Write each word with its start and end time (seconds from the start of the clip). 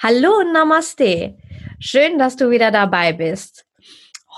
Hallo 0.00 0.38
und 0.38 0.52
Namaste. 0.52 1.34
Schön, 1.80 2.20
dass 2.20 2.36
du 2.36 2.50
wieder 2.50 2.70
dabei 2.70 3.12
bist. 3.12 3.64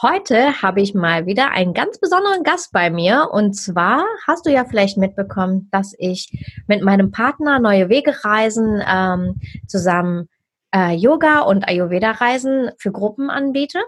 Heute 0.01 0.63
habe 0.63 0.81
ich 0.81 0.95
mal 0.95 1.27
wieder 1.27 1.51
einen 1.51 1.75
ganz 1.75 2.01
besonderen 2.01 2.45
Gast 2.45 2.73
bei 2.73 2.89
mir. 2.89 3.29
Und 3.31 3.53
zwar 3.53 4.07
hast 4.27 4.47
du 4.47 4.51
ja 4.51 4.65
vielleicht 4.65 4.97
mitbekommen, 4.97 5.69
dass 5.71 5.95
ich 5.99 6.33
mit 6.67 6.83
meinem 6.83 7.11
Partner 7.11 7.59
Neue 7.59 7.91
Wege 7.91 8.25
reisen 8.25 8.83
ähm, 8.89 9.39
zusammen 9.69 10.31
äh, 10.75 10.95
Yoga 10.95 11.41
und 11.41 11.69
Ayurveda 11.69 12.13
Reisen 12.13 12.71
für 12.79 12.91
Gruppen 12.91 13.29
anbiete. 13.29 13.81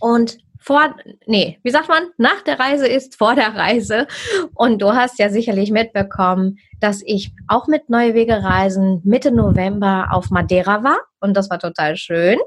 Und 0.00 0.38
vor, 0.58 0.94
nee, 1.26 1.58
wie 1.62 1.70
sagt 1.70 1.88
man, 1.88 2.08
nach 2.16 2.42
der 2.42 2.58
Reise 2.58 2.86
ist 2.86 3.16
vor 3.16 3.34
der 3.34 3.54
Reise. 3.54 4.06
Und 4.54 4.82
du 4.82 4.92
hast 4.92 5.18
ja 5.18 5.30
sicherlich 5.30 5.70
mitbekommen, 5.70 6.58
dass 6.80 7.02
ich 7.04 7.32
auch 7.46 7.66
mit 7.66 7.88
Neue 7.88 8.14
Wege 8.14 8.42
Reisen 8.42 9.00
Mitte 9.04 9.30
November 9.30 10.08
auf 10.10 10.30
Madeira 10.30 10.84
war. 10.84 10.98
Und 11.20 11.36
das 11.36 11.50
war 11.50 11.58
total 11.58 11.96
schön. 11.96 12.38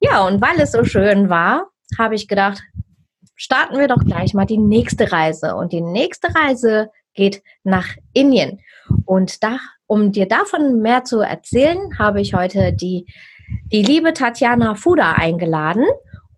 Ja, 0.00 0.26
und 0.26 0.40
weil 0.40 0.60
es 0.60 0.72
so 0.72 0.84
schön 0.84 1.28
war, 1.28 1.68
habe 1.98 2.14
ich 2.14 2.28
gedacht, 2.28 2.62
starten 3.36 3.78
wir 3.78 3.88
doch 3.88 4.04
gleich 4.04 4.34
mal 4.34 4.46
die 4.46 4.58
nächste 4.58 5.12
Reise. 5.12 5.54
Und 5.54 5.72
die 5.72 5.80
nächste 5.80 6.34
Reise 6.34 6.90
geht 7.14 7.42
nach 7.64 7.88
Indien. 8.12 8.60
Und 9.04 9.42
da, 9.42 9.58
um 9.86 10.12
dir 10.12 10.26
davon 10.26 10.80
mehr 10.80 11.04
zu 11.04 11.20
erzählen, 11.20 11.98
habe 11.98 12.20
ich 12.20 12.34
heute 12.34 12.72
die, 12.72 13.06
die 13.72 13.82
liebe 13.82 14.12
Tatjana 14.12 14.74
Fuda 14.74 15.12
eingeladen. 15.12 15.84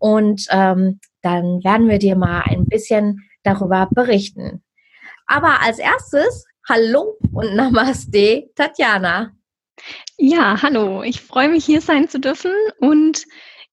Und 0.04 0.48
ähm, 0.50 1.00
dann 1.22 1.64
werden 1.64 1.88
wir 1.88 1.98
dir 1.98 2.14
mal 2.14 2.42
ein 2.42 2.66
bisschen 2.66 3.26
darüber 3.42 3.88
berichten. 3.90 4.62
Aber 5.26 5.62
als 5.62 5.78
erstes, 5.78 6.44
hallo 6.68 7.16
und 7.32 7.56
Namaste, 7.56 8.50
Tatjana. 8.54 9.32
Ja, 10.18 10.60
hallo. 10.60 11.02
Ich 11.02 11.22
freue 11.22 11.48
mich, 11.48 11.64
hier 11.64 11.80
sein 11.80 12.06
zu 12.06 12.20
dürfen 12.20 12.52
und 12.80 13.24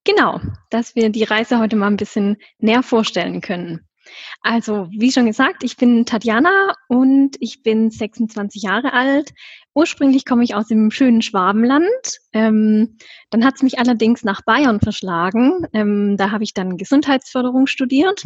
genau, 0.06 0.40
dass 0.70 0.96
wir 0.96 1.10
die 1.10 1.26
Reise 1.26 1.60
heute 1.60 1.76
mal 1.76 1.88
ein 1.88 1.98
bisschen 1.98 2.38
näher 2.60 2.82
vorstellen 2.82 3.42
können. 3.42 3.86
Also, 4.42 4.88
wie 4.92 5.12
schon 5.12 5.26
gesagt, 5.26 5.64
ich 5.64 5.78
bin 5.78 6.06
Tatjana 6.06 6.73
und 6.88 7.38
ich 7.40 7.64
bin 7.64 7.92
26 7.92 8.64
Jahre 8.64 8.94
alt. 8.94 9.34
Ursprünglich 9.73 10.26
komme 10.26 10.44
ich 10.44 10.56
aus 10.56 10.67
dem 10.67 10.92
schönen 10.92 11.22
Schwabenland. 11.22 12.20
Ähm, 12.34 12.98
dann 13.30 13.45
hat 13.45 13.56
es 13.56 13.64
mich 13.64 13.80
allerdings 13.80 14.23
nach 14.23 14.42
Bayern 14.42 14.80
verschlagen. 14.80 15.67
Ähm, 15.73 16.17
da 16.17 16.32
habe 16.32 16.44
ich 16.44 16.54
dann 16.54 16.78
Gesundheitsförderung 16.78 17.67
studiert. 17.67 18.26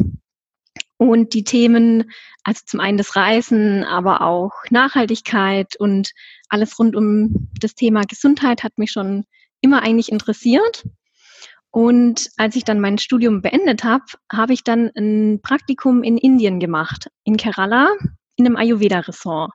Und 0.98 1.34
die 1.34 1.44
Themen, 1.44 2.10
also 2.42 2.62
zum 2.64 2.80
einen 2.80 2.96
das 2.96 3.16
Reisen, 3.16 3.84
aber 3.84 4.22
auch 4.22 4.52
Nachhaltigkeit 4.70 5.76
und 5.78 6.12
alles 6.48 6.78
rund 6.78 6.96
um 6.96 7.48
das 7.60 7.74
Thema 7.74 8.02
Gesundheit 8.02 8.62
hat 8.62 8.78
mich 8.78 8.92
schon 8.92 9.24
immer 9.60 9.82
eigentlich 9.82 10.10
interessiert. 10.10 10.84
Und 11.76 12.30
als 12.38 12.56
ich 12.56 12.64
dann 12.64 12.80
mein 12.80 12.96
Studium 12.96 13.42
beendet 13.42 13.84
habe, 13.84 14.06
habe 14.32 14.54
ich 14.54 14.64
dann 14.64 14.90
ein 14.96 15.40
Praktikum 15.42 16.02
in 16.02 16.16
Indien 16.16 16.58
gemacht, 16.58 17.10
in 17.22 17.36
Kerala, 17.36 17.92
in 18.36 18.46
einem 18.46 18.56
Ayurveda-Ressort. 18.56 19.52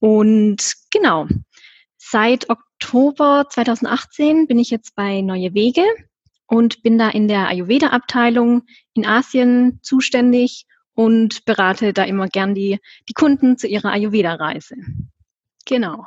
Und 0.00 0.74
genau, 0.90 1.28
seit 1.96 2.50
Oktober 2.50 3.46
2018 3.48 4.48
bin 4.48 4.58
ich 4.58 4.70
jetzt 4.70 4.96
bei 4.96 5.20
Neue 5.20 5.54
Wege 5.54 5.84
und 6.48 6.82
bin 6.82 6.98
da 6.98 7.08
in 7.10 7.28
der 7.28 7.46
Ayurveda-Abteilung 7.46 8.62
in 8.94 9.06
Asien 9.06 9.78
zuständig 9.80 10.66
und 10.94 11.44
berate 11.44 11.92
da 11.92 12.02
immer 12.02 12.26
gern 12.26 12.56
die, 12.56 12.80
die 13.08 13.14
Kunden 13.14 13.58
zu 13.58 13.68
ihrer 13.68 13.92
Ayurveda-Reise. 13.92 14.74
Genau. 15.66 16.04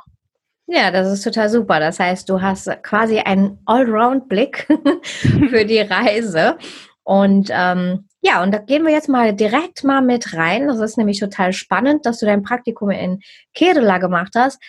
Ja, 0.70 0.90
das 0.90 1.10
ist 1.10 1.22
total 1.24 1.48
super. 1.48 1.80
Das 1.80 1.98
heißt, 1.98 2.28
du 2.28 2.42
hast 2.42 2.70
quasi 2.82 3.18
einen 3.20 3.58
Allround-Blick 3.64 4.68
für 5.50 5.64
die 5.64 5.80
Reise. 5.80 6.58
Und 7.04 7.48
ähm, 7.50 8.06
ja, 8.20 8.42
und 8.42 8.52
da 8.52 8.58
gehen 8.58 8.84
wir 8.84 8.92
jetzt 8.92 9.08
mal 9.08 9.34
direkt 9.34 9.82
mal 9.82 10.02
mit 10.02 10.34
rein. 10.34 10.68
Das 10.68 10.78
ist 10.80 10.98
nämlich 10.98 11.20
total 11.20 11.54
spannend, 11.54 12.04
dass 12.04 12.18
du 12.18 12.26
dein 12.26 12.42
Praktikum 12.42 12.90
in 12.90 13.20
Kerala 13.54 13.96
gemacht 13.96 14.34
hast, 14.36 14.62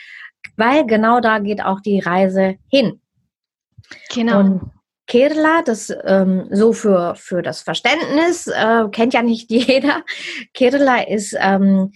weil 0.56 0.86
genau 0.86 1.20
da 1.20 1.40
geht 1.40 1.62
auch 1.62 1.82
die 1.82 2.00
Reise 2.00 2.56
hin. 2.72 3.02
Genau. 4.14 4.40
Und 4.40 4.72
Kerala, 5.06 5.64
das 5.64 5.94
ähm, 6.06 6.48
so 6.50 6.72
für, 6.72 7.16
für 7.16 7.42
das 7.42 7.62
Verständnis, 7.62 8.48
äh, 8.48 8.86
kennt 8.90 9.14
ja 9.14 9.22
nicht 9.22 9.52
jeder. 9.52 10.06
Kerala 10.54 11.02
ist 11.02 11.36
ähm, 11.38 11.92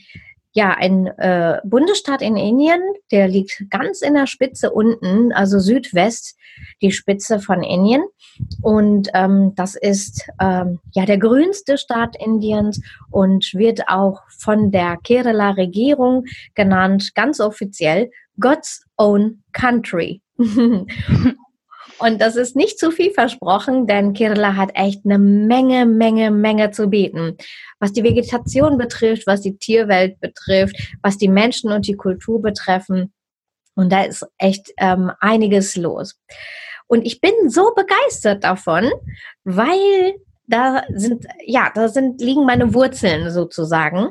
ja, 0.53 0.69
ein 0.69 1.07
äh, 1.07 1.59
Bundesstaat 1.63 2.21
in 2.21 2.37
Indien, 2.37 2.79
der 3.11 3.27
liegt 3.27 3.65
ganz 3.71 4.01
in 4.01 4.13
der 4.13 4.27
Spitze 4.27 4.71
unten, 4.71 5.33
also 5.33 5.57
Südwest, 5.57 6.37
die 6.81 6.91
Spitze 6.91 7.39
von 7.39 7.63
Indien. 7.63 8.03
Und 8.61 9.09
ähm, 9.15 9.53
das 9.55 9.75
ist 9.75 10.27
ähm, 10.39 10.79
ja 10.91 11.05
der 11.05 11.17
grünste 11.17 11.79
Staat 11.79 12.15
Indiens 12.23 12.79
und 13.09 13.51
wird 13.55 13.87
auch 13.87 14.21
von 14.37 14.71
der 14.71 14.97
Kerala-Regierung 15.03 16.25
genannt, 16.53 17.15
ganz 17.15 17.39
offiziell, 17.39 18.11
God's 18.39 18.85
Own 18.97 19.41
Country. 19.53 20.21
Und 22.03 22.19
das 22.19 22.35
ist 22.35 22.57
nicht 22.57 22.79
zu 22.79 22.91
viel 22.91 23.11
versprochen, 23.11 23.87
denn 23.87 24.11
Kerala 24.11 24.57
hat 24.57 24.71
echt 24.73 25.05
eine 25.05 25.17
Menge, 25.17 25.85
Menge, 25.85 26.31
Menge 26.31 26.71
zu 26.71 26.89
bieten. 26.89 27.37
Was 27.79 27.93
die 27.93 28.03
Vegetation 28.03 28.77
betrifft, 28.77 29.25
was 29.25 29.39
die 29.39 29.57
Tierwelt 29.57 30.19
betrifft, 30.19 30.75
was 31.01 31.17
die 31.17 31.29
Menschen 31.29 31.71
und 31.71 31.87
die 31.87 31.95
Kultur 31.95 32.41
betreffen. 32.41 33.13
Und 33.75 33.93
da 33.93 34.03
ist 34.03 34.27
echt 34.37 34.73
ähm, 34.79 35.11
einiges 35.21 35.77
los. 35.77 36.19
Und 36.87 37.05
ich 37.05 37.21
bin 37.21 37.31
so 37.47 37.71
begeistert 37.73 38.43
davon, 38.43 38.91
weil 39.45 40.15
da 40.45 40.83
sind, 40.93 41.25
ja, 41.45 41.71
da 41.73 41.87
sind, 41.87 42.19
liegen 42.19 42.45
meine 42.45 42.73
Wurzeln 42.73 43.31
sozusagen. 43.31 44.09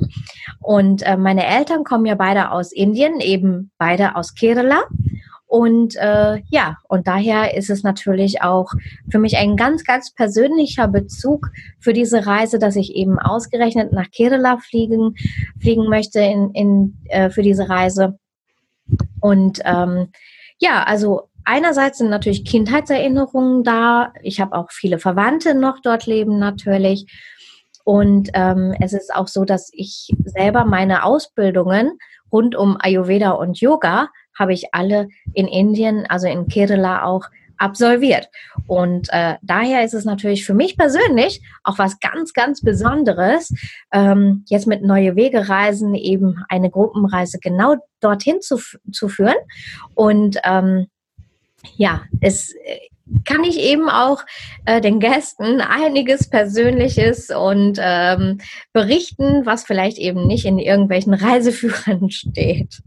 Und 0.61 1.03
äh, 1.03 1.19
meine 1.19 1.47
Eltern 1.47 1.85
kommen 1.85 2.07
ja 2.07 2.15
beide 2.15 2.53
aus 2.53 2.73
Indien, 2.73 3.21
eben 3.21 3.71
beide 3.77 4.17
aus 4.17 4.35
Kerala. 4.35 4.85
Und 5.53 5.97
äh, 5.97 6.41
ja, 6.49 6.79
und 6.89 7.07
daher 7.07 7.55
ist 7.55 7.69
es 7.69 7.83
natürlich 7.83 8.41
auch 8.41 8.73
für 9.11 9.19
mich 9.19 9.37
ein 9.37 9.59
ganz, 9.59 9.85
ganz 9.85 10.11
persönlicher 10.11 10.89
Bezug 10.89 11.51
für 11.79 11.93
diese 11.93 12.25
Reise, 12.25 12.59
dass 12.59 12.75
ich 12.75 12.95
eben 12.95 13.19
ausgerechnet 13.19 13.93
nach 13.93 14.11
Kerala 14.11 14.57
fliegen, 14.57 15.15
fliegen 15.61 15.91
möchte 15.91 16.21
in, 16.21 16.53
in, 16.53 16.99
äh, 17.11 17.29
für 17.29 17.43
diese 17.43 17.69
Reise. 17.69 18.19
Und 19.21 19.61
ähm, 19.67 20.09
ja, 20.57 20.85
also 20.85 21.29
einerseits 21.45 21.99
sind 21.99 22.09
natürlich 22.09 22.47
Kindheitserinnerungen 22.47 23.63
da. 23.63 24.15
Ich 24.23 24.41
habe 24.41 24.57
auch 24.57 24.71
viele 24.71 24.99
Verwandte 24.99 25.55
noch 25.55 25.81
dort 25.83 26.07
leben 26.07 26.39
natürlich. 26.39 27.05
Und 27.85 28.31
ähm, 28.33 28.75
es 28.81 28.95
ist 28.95 29.15
auch 29.15 29.29
so, 29.29 29.45
dass 29.45 29.69
ich 29.75 30.15
selber 30.25 30.65
meine 30.65 31.05
Ausbildungen 31.05 31.99
rund 32.33 32.57
um 32.57 32.79
Ayurveda 32.81 33.33
und 33.33 33.61
Yoga 33.61 34.09
habe 34.39 34.53
ich 34.53 34.73
alle 34.73 35.09
in 35.35 35.47
Indien, 35.47 36.07
also 36.09 36.27
in 36.27 36.49
Kerala 36.49 37.05
auch 37.05 37.27
absolviert. 37.63 38.29
Und 38.67 39.09
äh, 39.13 39.37
daher 39.43 39.85
ist 39.85 39.95
es 39.95 40.05
natürlich 40.05 40.45
für 40.45 40.55
mich 40.55 40.77
persönlich 40.77 41.41
auch 41.63 41.79
was 41.79 42.01
ganz, 42.01 42.33
ganz 42.33 42.61
Besonderes, 42.61 43.55
ähm, 43.93 44.45
jetzt 44.49 44.67
mit 44.67 44.83
Neue 44.83 45.15
Wege 45.15 45.49
reisen, 45.49 45.95
eben 45.95 46.45
eine 46.49 46.71
Gruppenreise 46.71 47.39
genau 47.39 47.77
dorthin 48.01 48.41
zu, 48.41 48.59
zu 48.91 49.09
führen. 49.09 49.37
Und 49.95 50.39
ähm, 50.45 50.89
ja, 51.77 52.03
es 52.21 52.53
äh, 52.65 52.79
kann 53.25 53.45
ich 53.45 53.59
eben 53.59 53.89
auch 53.89 54.25
äh, 54.65 54.81
den 54.81 54.99
Gästen 54.99 55.61
einiges 55.61 56.29
Persönliches 56.29 57.31
und 57.31 57.79
ähm, 57.81 58.39
berichten, 58.73 59.45
was 59.45 59.65
vielleicht 59.65 59.99
eben 59.99 60.27
nicht 60.27 60.47
in 60.47 60.59
irgendwelchen 60.59 61.15
Reiseführern 61.15 62.11
steht. 62.11 62.83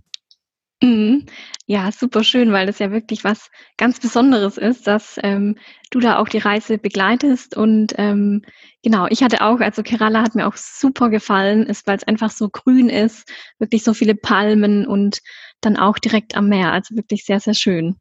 Mhm. 0.82 1.26
Ja, 1.68 1.92
super 1.92 2.24
schön, 2.24 2.52
weil 2.52 2.68
das 2.68 2.80
ja 2.80 2.92
wirklich 2.92 3.24
was 3.24 3.50
ganz 3.78 4.00
Besonderes 4.00 4.58
ist, 4.58 4.88
dass 4.88 5.20
ähm, 5.24 5.58
du 5.90 6.00
da 6.00 6.20
auch 6.20 6.28
die 6.28 6.38
Reise 6.38 6.78
begleitest. 6.78 7.56
Und 7.56 7.94
ähm, 7.98 8.44
genau, 8.84 9.08
ich 9.10 9.24
hatte 9.24 9.42
auch, 9.42 9.60
also 9.62 9.82
Kerala 9.82 10.22
hat 10.22 10.36
mir 10.36 10.48
auch 10.48 10.58
super 10.58 11.10
gefallen, 11.10 11.66
ist, 11.66 11.88
weil 11.88 11.98
es 11.98 12.04
einfach 12.04 12.30
so 12.30 12.50
grün 12.50 12.90
ist, 12.90 13.32
wirklich 13.58 13.84
so 13.84 13.94
viele 13.94 14.16
Palmen 14.16 14.86
und 14.86 15.22
dann 15.62 15.78
auch 15.78 15.98
direkt 15.98 16.36
am 16.36 16.50
Meer. 16.50 16.72
Also 16.72 16.96
wirklich 16.96 17.24
sehr, 17.24 17.40
sehr 17.40 17.56
schön. 17.56 17.96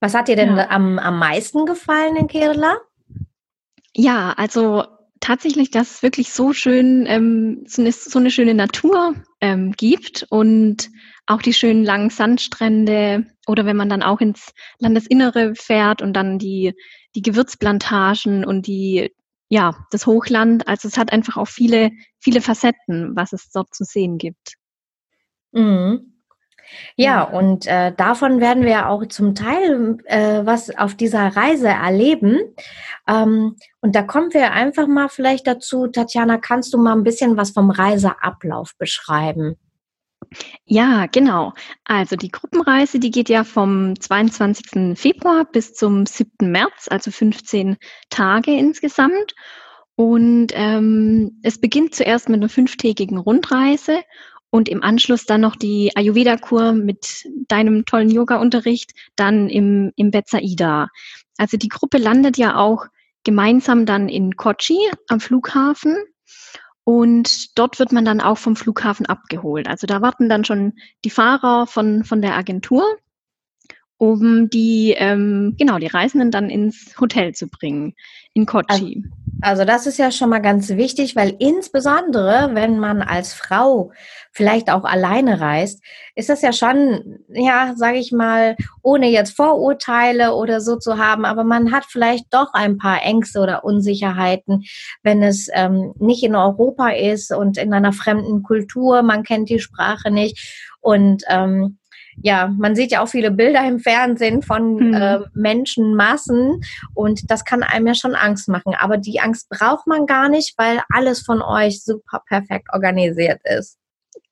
Was 0.00 0.14
hat 0.14 0.28
dir 0.28 0.36
denn 0.36 0.56
ja. 0.56 0.68
am, 0.70 0.98
am 0.98 1.18
meisten 1.18 1.64
gefallen 1.64 2.16
in 2.16 2.26
Kerala? 2.26 2.76
Ja, 3.94 4.34
also 4.36 4.84
tatsächlich, 5.26 5.72
dass 5.72 5.90
es 5.96 6.02
wirklich 6.04 6.30
so 6.30 6.52
schön, 6.52 7.04
ähm, 7.06 7.64
so, 7.66 7.82
eine, 7.82 7.90
so 7.90 8.18
eine 8.18 8.30
schöne 8.30 8.54
Natur 8.54 9.16
ähm, 9.40 9.72
gibt 9.72 10.24
und 10.30 10.88
auch 11.26 11.42
die 11.42 11.52
schönen 11.52 11.84
langen 11.84 12.10
Sandstrände 12.10 13.26
oder 13.48 13.66
wenn 13.66 13.76
man 13.76 13.88
dann 13.88 14.04
auch 14.04 14.20
ins 14.20 14.52
Landesinnere 14.78 15.54
fährt 15.56 16.00
und 16.00 16.12
dann 16.12 16.38
die, 16.38 16.74
die 17.16 17.22
Gewürzplantagen 17.22 18.44
und 18.44 18.68
die, 18.68 19.12
ja, 19.48 19.74
das 19.90 20.06
Hochland. 20.06 20.68
Also 20.68 20.86
es 20.86 20.96
hat 20.96 21.12
einfach 21.12 21.36
auch 21.36 21.48
viele, 21.48 21.90
viele 22.20 22.40
Facetten, 22.40 23.16
was 23.16 23.32
es 23.32 23.50
dort 23.50 23.74
zu 23.74 23.82
sehen 23.82 24.18
gibt. 24.18 24.54
Mhm. 25.50 26.15
Ja, 26.96 27.22
und 27.22 27.66
äh, 27.66 27.92
davon 27.96 28.40
werden 28.40 28.64
wir 28.64 28.88
auch 28.88 29.06
zum 29.06 29.34
Teil 29.34 29.98
äh, 30.04 30.44
was 30.44 30.76
auf 30.76 30.94
dieser 30.94 31.36
Reise 31.36 31.68
erleben. 31.68 32.40
Ähm, 33.08 33.56
und 33.80 33.94
da 33.94 34.02
kommen 34.02 34.32
wir 34.32 34.52
einfach 34.52 34.86
mal 34.86 35.08
vielleicht 35.08 35.46
dazu. 35.46 35.86
Tatjana, 35.86 36.38
kannst 36.38 36.74
du 36.74 36.78
mal 36.78 36.94
ein 36.94 37.04
bisschen 37.04 37.36
was 37.36 37.50
vom 37.50 37.70
Reiseablauf 37.70 38.72
beschreiben? 38.78 39.56
Ja, 40.64 41.06
genau. 41.06 41.52
Also 41.84 42.16
die 42.16 42.30
Gruppenreise, 42.30 42.98
die 42.98 43.10
geht 43.10 43.28
ja 43.28 43.44
vom 43.44 43.98
22. 43.98 44.98
Februar 44.98 45.44
bis 45.44 45.74
zum 45.74 46.06
7. 46.06 46.50
März, 46.50 46.88
also 46.90 47.10
15 47.10 47.76
Tage 48.10 48.52
insgesamt. 48.52 49.34
Und 49.94 50.48
ähm, 50.52 51.40
es 51.42 51.60
beginnt 51.60 51.94
zuerst 51.94 52.28
mit 52.28 52.40
einer 52.40 52.50
fünftägigen 52.50 53.16
Rundreise 53.16 54.02
und 54.50 54.68
im 54.68 54.82
Anschluss 54.82 55.24
dann 55.26 55.40
noch 55.40 55.56
die 55.56 55.92
Ayurveda-Kur 55.94 56.72
mit 56.72 57.26
deinem 57.48 57.84
tollen 57.84 58.10
Yoga-Unterricht, 58.10 58.92
dann 59.16 59.48
im, 59.48 59.92
im 59.96 60.10
Betsaida. 60.10 60.88
Also 61.36 61.56
die 61.56 61.68
Gruppe 61.68 61.98
landet 61.98 62.38
ja 62.38 62.56
auch 62.56 62.86
gemeinsam 63.24 63.86
dann 63.86 64.08
in 64.08 64.36
Kochi 64.36 64.78
am 65.08 65.20
Flughafen 65.20 65.96
und 66.84 67.58
dort 67.58 67.78
wird 67.78 67.92
man 67.92 68.04
dann 68.04 68.20
auch 68.20 68.38
vom 68.38 68.54
Flughafen 68.54 69.06
abgeholt. 69.06 69.68
Also 69.68 69.86
da 69.86 70.00
warten 70.00 70.28
dann 70.28 70.44
schon 70.44 70.74
die 71.04 71.10
Fahrer 71.10 71.66
von, 71.66 72.04
von 72.04 72.22
der 72.22 72.36
Agentur 72.36 72.84
um 73.98 74.50
die 74.50 74.94
ähm, 74.96 75.54
genau 75.58 75.78
die 75.78 75.86
Reisenden 75.86 76.30
dann 76.30 76.50
ins 76.50 76.94
Hotel 77.00 77.34
zu 77.34 77.48
bringen 77.48 77.94
in 78.34 78.46
Kochi. 78.46 78.66
Also, 78.68 78.90
also 79.40 79.64
das 79.64 79.86
ist 79.86 79.98
ja 79.98 80.10
schon 80.10 80.30
mal 80.30 80.40
ganz 80.40 80.70
wichtig, 80.70 81.16
weil 81.16 81.34
insbesondere 81.38 82.50
wenn 82.52 82.78
man 82.78 83.02
als 83.02 83.34
Frau 83.34 83.92
vielleicht 84.32 84.70
auch 84.70 84.84
alleine 84.84 85.40
reist, 85.40 85.82
ist 86.14 86.28
das 86.28 86.42
ja 86.42 86.52
schon 86.52 87.18
ja, 87.28 87.74
sage 87.76 87.98
ich 87.98 88.12
mal, 88.12 88.56
ohne 88.82 89.08
jetzt 89.08 89.36
Vorurteile 89.36 90.34
oder 90.34 90.60
so 90.60 90.76
zu 90.76 90.98
haben, 90.98 91.24
aber 91.24 91.44
man 91.44 91.72
hat 91.72 91.84
vielleicht 91.86 92.32
doch 92.32 92.52
ein 92.52 92.78
paar 92.78 93.02
Ängste 93.02 93.40
oder 93.40 93.64
Unsicherheiten, 93.64 94.64
wenn 95.02 95.22
es 95.22 95.48
ähm, 95.52 95.92
nicht 95.98 96.22
in 96.22 96.36
Europa 96.36 96.90
ist 96.90 97.32
und 97.32 97.58
in 97.58 97.72
einer 97.72 97.92
fremden 97.92 98.42
Kultur, 98.42 99.02
man 99.02 99.22
kennt 99.22 99.48
die 99.48 99.60
Sprache 99.60 100.10
nicht. 100.10 100.66
Und 100.80 101.24
ähm, 101.28 101.78
ja, 102.22 102.52
man 102.58 102.74
sieht 102.74 102.92
ja 102.92 103.02
auch 103.02 103.08
viele 103.08 103.30
Bilder 103.30 103.66
im 103.66 103.78
Fernsehen 103.78 104.42
von 104.42 104.88
mhm. 104.88 104.94
äh, 104.94 105.20
Menschenmassen 105.34 106.60
und 106.94 107.30
das 107.30 107.44
kann 107.44 107.62
einem 107.62 107.86
ja 107.86 107.94
schon 107.94 108.14
Angst 108.14 108.48
machen. 108.48 108.74
Aber 108.78 108.96
die 108.96 109.20
Angst 109.20 109.48
braucht 109.48 109.86
man 109.86 110.06
gar 110.06 110.28
nicht, 110.28 110.54
weil 110.56 110.80
alles 110.92 111.22
von 111.22 111.42
euch 111.42 111.82
super 111.82 112.22
perfekt 112.26 112.68
organisiert 112.72 113.40
ist. 113.44 113.78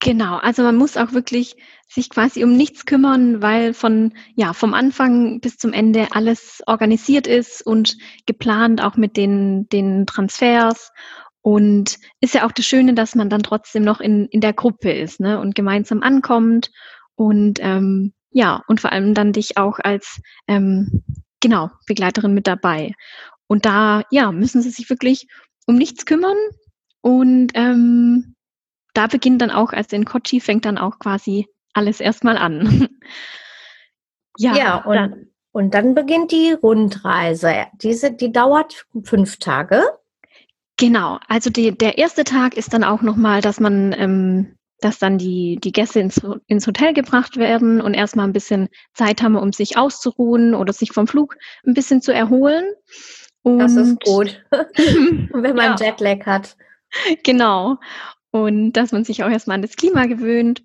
Genau, 0.01 0.37
also 0.37 0.63
man 0.63 0.77
muss 0.77 0.97
auch 0.97 1.13
wirklich 1.13 1.57
sich 1.89 2.11
quasi 2.11 2.45
um 2.45 2.57
nichts 2.57 2.85
kümmern, 2.85 3.43
weil 3.43 3.75
von 3.75 4.13
ja 4.35 4.53
vom 4.53 4.75
Anfang 4.75 5.41
bis 5.41 5.57
zum 5.57 5.73
Ende 5.73 6.09
alles 6.11 6.63
organisiert 6.67 7.27
ist 7.27 7.65
und 7.65 7.97
geplant, 8.27 8.83
auch 8.83 8.97
mit 8.97 9.17
den 9.17 9.69
den 9.69 10.07
Transfers 10.07 10.93
und 11.43 11.99
ist 12.21 12.35
ja 12.35 12.47
auch 12.47 12.53
das 12.53 12.67
Schöne, 12.67 12.95
dass 12.95 13.15
man 13.15 13.31
dann 13.31 13.43
trotzdem 13.43 13.83
noch 13.83 14.01
in 14.01 14.27
in 14.27 14.41
der 14.41 14.53
Gruppe 14.53 14.93
ist, 14.93 15.21
ne 15.21 15.39
und 15.41 15.55
gemeinsam 15.55 16.03
ankommt 16.03 16.71
und 17.17 17.59
ähm, 17.63 18.13
ja, 18.31 18.63
und 18.67 18.81
vor 18.81 18.93
allem 18.93 19.15
dann 19.15 19.33
dich 19.33 19.57
auch 19.57 19.79
als 19.79 20.21
ähm, 20.49 21.05
genau 21.41 21.71
Begleiterin 21.87 22.35
mit 22.35 22.47
dabei. 22.47 22.95
Und 23.47 23.67
da 23.67 24.03
ja 24.11 24.33
müssen 24.33 24.63
sie 24.63 24.71
sich 24.71 24.91
wirklich 24.91 25.29
um 25.67 25.77
nichts 25.77 26.07
kümmern 26.07 26.37
und 27.01 27.53
ähm, 27.55 28.35
da 28.95 29.09
beginnt 29.09 29.43
dann 29.43 29.51
auch, 29.51 29.73
also 29.73 29.95
in 29.97 30.05
Kochi 30.05 30.41
fängt 30.41 30.65
dann 30.65 30.79
auch 30.79 30.99
quasi 30.99 31.49
alles 31.75 32.01
erstmal 32.01 32.39
an. 32.39 32.89
ja, 34.39 34.57
ja 34.57 34.77
und, 34.85 34.95
dann, 34.95 35.27
und 35.53 35.75
dann 35.75 35.95
beginnt 35.95 36.33
die 36.33 36.53
Rundreise. 36.53 37.67
Diese, 37.75 38.13
die 38.13 38.33
dauert 38.33 38.87
fünf 39.03 39.39
Tage. 39.39 39.83
Genau, 40.77 41.19
also 41.29 41.51
die, 41.51 41.77
der 41.77 41.99
erste 41.99 42.25
Tag 42.25 42.57
ist 42.57 42.73
dann 42.73 42.85
auch 42.85 43.03
nochmal, 43.03 43.41
dass 43.41 43.61
man 43.61 43.93
ähm, 43.93 44.57
dass 44.81 44.99
dann 44.99 45.19
die, 45.19 45.59
die 45.63 45.73
Gäste 45.73 46.01
ins, 46.01 46.21
ins 46.47 46.67
Hotel 46.67 46.93
gebracht 46.93 47.37
werden 47.37 47.81
und 47.81 47.95
erstmal 47.95 48.27
ein 48.27 48.33
bisschen 48.33 48.69
Zeit 48.93 49.23
haben, 49.23 49.37
um 49.37 49.53
sich 49.53 49.77
auszuruhen 49.77 50.55
oder 50.55 50.73
sich 50.73 50.93
vom 50.93 51.07
Flug 51.07 51.37
ein 51.67 51.75
bisschen 51.75 52.03
zu 52.03 52.13
erholen. 52.13 52.65
Und 53.43 53.59
das 53.59 53.77
ist 53.77 54.01
gut, 54.01 54.43
wenn 54.51 55.57
man 55.57 55.77
ja. 55.79 55.87
Jetlag 55.87 56.25
hat. 56.27 56.57
Genau. 57.23 57.77
Und 58.31 58.73
dass 58.73 58.93
man 58.93 59.05
sich 59.05 59.23
auch 59.23 59.31
erstmal 59.31 59.57
an 59.57 59.63
das 59.63 59.77
Klima 59.77 60.07
gewöhnt. 60.07 60.63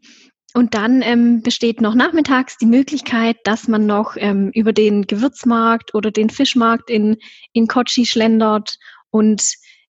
Und 0.56 0.73
dann 0.73 1.03
ähm, 1.03 1.44
besteht 1.44 1.79
noch 1.79 1.94
nachmittags 1.94 2.57
die 2.57 2.65
Möglichkeit, 2.65 3.38
dass 3.44 3.67
man 3.67 3.85
noch 3.85 4.15
ähm, 4.17 4.50
über 4.56 4.73
den 4.73 5.06
Gewürzmarkt 5.06 5.94
oder 5.94 6.09
den 6.09 6.29
Fischmarkt 6.29 6.89
in, 6.89 7.17
in 7.53 7.67
Kochi 7.67 8.06
schlendert 8.06 8.77
und 9.11 9.44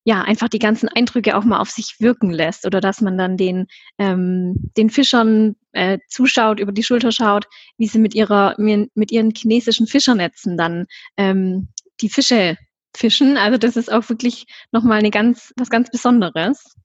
ja, 0.05 0.23
einfach 0.23 0.49
die 0.49 0.59
ganzen 0.59 0.89
Eindrücke 0.89 1.37
auch 1.37 1.45
mal 1.45 1.61
auf 1.61 1.71
sich 1.71 1.97
wirken 1.99 2.31
lässt 2.31 2.67
oder 2.67 2.81
dass 2.81 3.01
man 3.01 3.19
dann 3.19 3.37
den, 3.37 3.67
ähm, 3.99 4.55
den 4.77 4.89
Fischern 4.89 5.57
äh, 5.73 5.99
zuschaut, 6.09 6.59
über 6.59 6.73
die 6.73 6.83
Schulter 6.83 7.13
schaut, 7.13 7.47
wie 7.77 7.87
sie 7.87 7.99
mit 7.99 8.15
ihrer, 8.15 8.55
mit 8.59 9.13
ihren 9.13 9.33
chinesischen 9.37 9.87
Fischernetzen 9.87 10.57
dann 10.57 10.87
ähm, 11.17 11.69
die 12.01 12.09
Fische 12.09 12.57
fischen. 12.97 13.37
Also 13.37 13.59
das 13.59 13.77
ist 13.77 13.93
auch 13.93 14.09
wirklich 14.09 14.47
nochmal 14.73 14.99
eine 14.99 15.11
ganz, 15.11 15.53
was 15.57 15.69
ganz 15.69 15.91
Besonderes. 15.91 16.77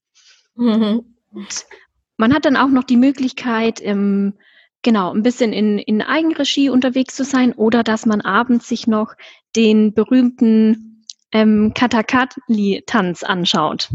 Mhm. 0.56 1.16
Und 1.32 1.66
man 2.18 2.34
hat 2.34 2.46
dann 2.46 2.58
auch 2.58 2.70
noch 2.70 2.84
die 2.84 2.98
Möglichkeit, 2.98 3.80
ähm, 3.82 4.34
genau, 4.82 5.14
ein 5.14 5.24
bisschen 5.24 5.54
in, 5.54 5.80
in 5.80 6.02
Eigenregie 6.02 6.70
unterwegs 6.70 7.16
zu 7.16 7.24
sein 7.24 7.54
oder 7.54 7.84
dass 7.84 8.06
man 8.06 8.22
abends 8.22 8.68
sich 8.68 8.88
noch 8.88 9.16
den 9.56 9.94
berühmten 9.94 10.85
ähm, 11.36 11.74
Katakali-Tanz 11.74 13.24
anschaut, 13.24 13.90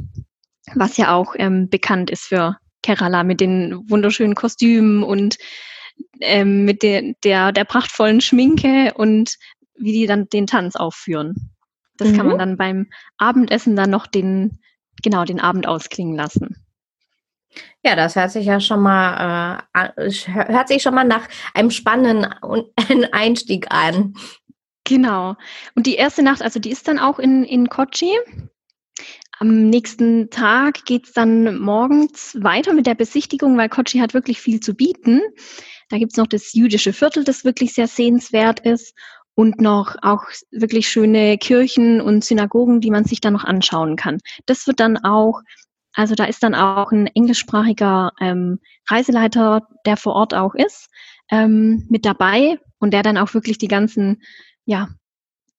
was 0.75 0.99
ja 0.99 1.15
auch 1.15 1.35
ähm, 1.39 1.71
bekannt 1.71 2.11
ist 2.11 2.25
für 2.25 2.59
Kerala 2.83 3.25
mit 3.25 3.41
den 3.41 3.89
wunderschönen 3.89 4.35
Kostümen 4.35 5.03
und 5.03 5.39
ähm, 6.21 6.67
mit 6.67 6.83
der, 6.83 7.15
der, 7.25 7.53
der 7.53 7.65
prachtvollen 7.65 8.21
Schminke 8.21 8.93
und 8.95 9.37
wie 9.75 9.93
die 9.93 10.07
dann 10.07 10.29
den 10.29 10.47
Tanz 10.47 10.77
aufführen. 10.77 11.51
Das 11.97 12.09
mhm. 12.09 12.17
kann 12.17 12.27
man 12.27 12.35
mhm. 12.35 12.39
dann 12.39 12.57
beim 12.59 12.87
Abendessen 13.17 13.75
dann 13.75 13.89
noch 13.89 14.07
den, 14.07 14.59
genau, 15.03 15.25
den 15.25 15.41
Abend 15.41 15.67
ausklingen 15.67 16.17
lassen. 16.17 16.63
Ja, 17.83 17.97
das 17.97 18.17
hört 18.17 18.33
sich 18.33 18.45
ja 18.45 18.61
schon 18.61 18.81
mal, 18.81 19.65
äh, 19.75 20.11
hört 20.27 20.69
sich 20.69 20.83
schon 20.83 20.95
mal 20.95 21.05
nach 21.05 21.27
einem 21.55 21.71
spannenden 21.71 22.27
Einstieg 23.13 23.67
an. 23.71 24.15
Genau. 24.91 25.37
Und 25.77 25.87
die 25.87 25.95
erste 25.95 26.25
Nacht, 26.25 26.43
also 26.43 26.59
die 26.59 26.73
ist 26.73 26.89
dann 26.89 26.99
auch 26.99 27.21
in, 27.21 27.45
in 27.45 27.69
Kochi. 27.69 28.11
Am 29.39 29.71
nächsten 29.71 30.31
Tag 30.31 30.85
geht 30.85 31.07
es 31.07 31.13
dann 31.13 31.61
morgens 31.61 32.37
weiter 32.41 32.73
mit 32.73 32.87
der 32.89 32.97
Besichtigung, 32.97 33.57
weil 33.57 33.69
Kochi 33.69 34.01
hat 34.01 34.15
wirklich 34.15 34.41
viel 34.41 34.59
zu 34.59 34.75
bieten. 34.75 35.21
Da 35.91 35.99
gibt 35.99 36.11
es 36.11 36.19
noch 36.19 36.27
das 36.27 36.55
jüdische 36.55 36.93
Viertel, 36.93 37.23
das 37.23 37.45
wirklich 37.45 37.73
sehr 37.73 37.87
sehenswert 37.87 38.67
ist 38.67 38.93
und 39.37 39.61
noch 39.61 39.95
auch 40.03 40.25
wirklich 40.51 40.89
schöne 40.89 41.39
Kirchen 41.39 42.01
und 42.01 42.25
Synagogen, 42.25 42.81
die 42.81 42.91
man 42.91 43.05
sich 43.05 43.21
dann 43.21 43.35
noch 43.35 43.45
anschauen 43.45 43.95
kann. 43.95 44.19
Das 44.47 44.67
wird 44.67 44.81
dann 44.81 44.97
auch, 44.97 45.41
also 45.93 46.17
da 46.17 46.25
ist 46.25 46.43
dann 46.43 46.57
auch 46.57 46.91
ein 46.91 47.07
englischsprachiger 47.07 48.11
ähm, 48.21 48.59
Reiseleiter, 48.89 49.69
der 49.87 49.97
vor 49.97 50.15
Ort 50.15 50.35
auch 50.35 50.57
ist, 50.57 50.89
ähm, 51.31 51.87
mit 51.89 52.05
dabei 52.05 52.59
und 52.81 52.93
der 52.93 53.05
dann 53.05 53.19
auch 53.19 53.35
wirklich 53.35 53.59
die 53.59 53.69
ganzen 53.69 54.21
ja, 54.65 54.89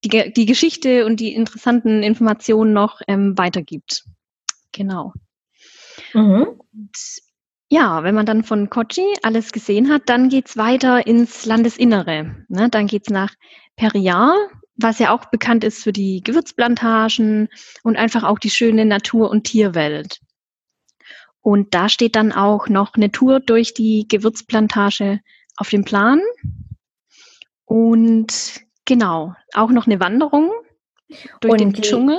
die, 0.04 0.34
die 0.34 0.46
Geschichte 0.46 1.06
und 1.06 1.20
die 1.20 1.34
interessanten 1.34 2.04
Informationen 2.04 2.74
noch 2.74 3.02
ähm, 3.08 3.38
weitergibt. 3.38 4.04
Genau. 4.72 5.14
Mhm. 6.14 6.60
Und, 6.74 6.98
ja, 7.70 8.04
wenn 8.04 8.16
man 8.16 8.26
dann 8.26 8.44
von 8.44 8.70
Kochi 8.70 9.06
alles 9.24 9.52
gesehen 9.52 9.90
hat, 9.90 10.04
dann 10.08 10.30
geht's 10.30 10.58
weiter 10.58 11.06
ins 11.08 11.46
Landesinnere. 11.46 12.46
Ne? 12.50 12.70
Dann 12.70 12.88
geht's 12.88 13.10
nach 13.10 13.34
Periyar, 13.76 14.36
was 14.76 15.00
ja 15.00 15.14
auch 15.14 15.26
bekannt 15.26 15.64
ist 15.64 15.84
für 15.84 15.94
die 15.94 16.22
Gewürzplantagen 16.22 17.48
und 17.84 17.96
einfach 17.96 18.24
auch 18.24 18.40
die 18.40 18.50
schöne 18.50 18.86
Natur- 18.86 19.30
und 19.30 19.44
Tierwelt. 19.46 20.20
Und 21.40 21.74
da 21.74 21.90
steht 21.90 22.16
dann 22.16 22.32
auch 22.32 22.68
noch 22.68 22.96
eine 22.96 23.12
Tour 23.12 23.40
durch 23.40 23.74
die 23.74 24.06
Gewürzplantage 24.08 25.22
auf 25.56 25.70
dem 25.70 25.84
Plan. 25.84 26.20
Und 27.66 28.62
Genau, 28.86 29.34
auch 29.54 29.70
noch 29.70 29.86
eine 29.86 30.00
Wanderung 30.00 30.52
durch 31.40 31.52
und 31.52 31.62
den 31.62 31.74
die, 31.74 31.82
Dschungel. 31.82 32.18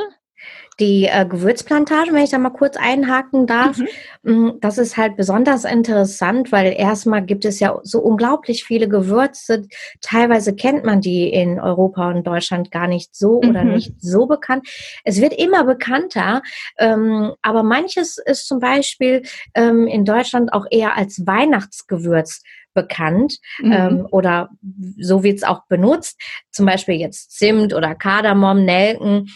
Die 0.81 1.05
äh, 1.05 1.27
Gewürzplantage, 1.27 2.13
wenn 2.13 2.25
ich 2.25 2.31
da 2.31 2.39
mal 2.39 2.51
kurz 2.51 2.77
einhaken 2.77 3.47
darf, 3.47 3.79
mhm. 3.79 3.89
Mm, 4.25 4.61
das 4.61 4.79
ist 4.79 4.97
halt 4.97 5.17
besonders 5.17 5.65
interessant, 5.65 6.51
weil 6.51 6.73
erstmal 6.73 7.25
gibt 7.25 7.45
es 7.45 7.61
ja 7.61 7.79
so 7.83 8.01
unglaublich 8.01 8.65
viele 8.65 8.89
Gewürze. 8.89 9.67
Teilweise 10.01 10.55
kennt 10.55 10.85
man 10.85 11.01
die 11.01 11.29
in 11.29 11.61
Europa 11.61 12.09
und 12.09 12.27
Deutschland 12.27 12.71
gar 12.71 12.87
nicht 12.87 13.15
so 13.15 13.41
mhm. 13.43 13.51
oder 13.51 13.65
nicht 13.65 13.95
so 14.01 14.27
bekannt. 14.27 14.67
Es 15.05 15.21
wird 15.21 15.35
immer 15.35 15.65
bekannter, 15.65 16.43
ähm, 16.79 17.33
aber 17.43 17.63
manches 17.63 18.19
ist 18.19 18.47
zum 18.47 18.61
Beispiel 18.61 19.23
ähm, 19.55 19.87
in 19.87 20.05
Deutschland 20.05 20.53
auch 20.53 20.67
eher 20.71 20.97
als 20.97 21.27
Weihnachtsgewürz 21.27 22.43
bekannt 22.75 23.39
mhm. 23.61 23.73
ähm, 23.73 24.09
oder 24.11 24.51
so 24.99 25.23
wird 25.23 25.39
es 25.39 25.45
auch 25.45 25.67
benutzt. 25.69 26.21
Zum 26.51 26.67
Beispiel 26.67 26.97
jetzt 26.97 27.33
Zimt 27.33 27.75
oder 27.75 27.95
Kardamom, 27.95 28.65
Nelken. 28.65 29.29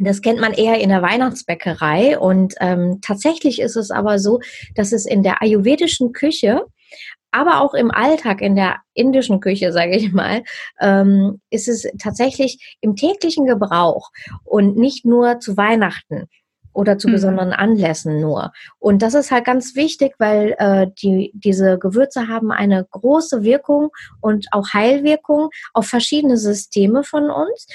Das 0.00 0.22
kennt 0.22 0.40
man 0.40 0.52
eher 0.52 0.80
in 0.80 0.90
der 0.90 1.02
Weihnachtsbäckerei 1.02 2.18
und 2.18 2.54
ähm, 2.60 3.00
tatsächlich 3.02 3.60
ist 3.60 3.76
es 3.76 3.90
aber 3.90 4.18
so, 4.18 4.40
dass 4.76 4.92
es 4.92 5.06
in 5.06 5.22
der 5.22 5.42
ayurvedischen 5.42 6.12
Küche 6.12 6.64
aber 7.30 7.60
auch 7.60 7.74
im 7.74 7.90
Alltag, 7.90 8.40
in 8.40 8.56
der 8.56 8.76
indischen 8.94 9.40
Küche, 9.40 9.72
sage 9.72 9.96
ich 9.96 10.12
mal, 10.12 10.42
ähm, 10.80 11.40
ist 11.50 11.68
es 11.68 11.86
tatsächlich 11.98 12.76
im 12.80 12.96
täglichen 12.96 13.46
Gebrauch 13.46 14.10
und 14.44 14.76
nicht 14.76 15.04
nur 15.04 15.40
zu 15.40 15.56
Weihnachten 15.56 16.28
oder 16.72 16.98
zu 16.98 17.08
mhm. 17.08 17.12
besonderen 17.12 17.52
Anlässen 17.52 18.20
nur. 18.20 18.52
Und 18.78 19.02
das 19.02 19.14
ist 19.14 19.30
halt 19.30 19.44
ganz 19.44 19.74
wichtig, 19.74 20.14
weil 20.18 20.54
äh, 20.58 20.86
die, 21.02 21.32
diese 21.34 21.78
Gewürze 21.78 22.28
haben 22.28 22.52
eine 22.52 22.84
große 22.90 23.42
Wirkung 23.42 23.90
und 24.20 24.46
auch 24.52 24.72
Heilwirkung 24.72 25.50
auf 25.74 25.86
verschiedene 25.86 26.36
Systeme 26.36 27.04
von 27.04 27.30
uns. 27.30 27.66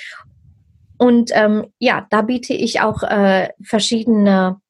Und 0.97 1.31
ähm, 1.33 1.67
ja, 1.79 2.07
da 2.09 2.21
biete 2.21 2.53
ich 2.53 2.81
auch 2.81 3.03
äh, 3.03 3.49
verschiedene 3.61 4.61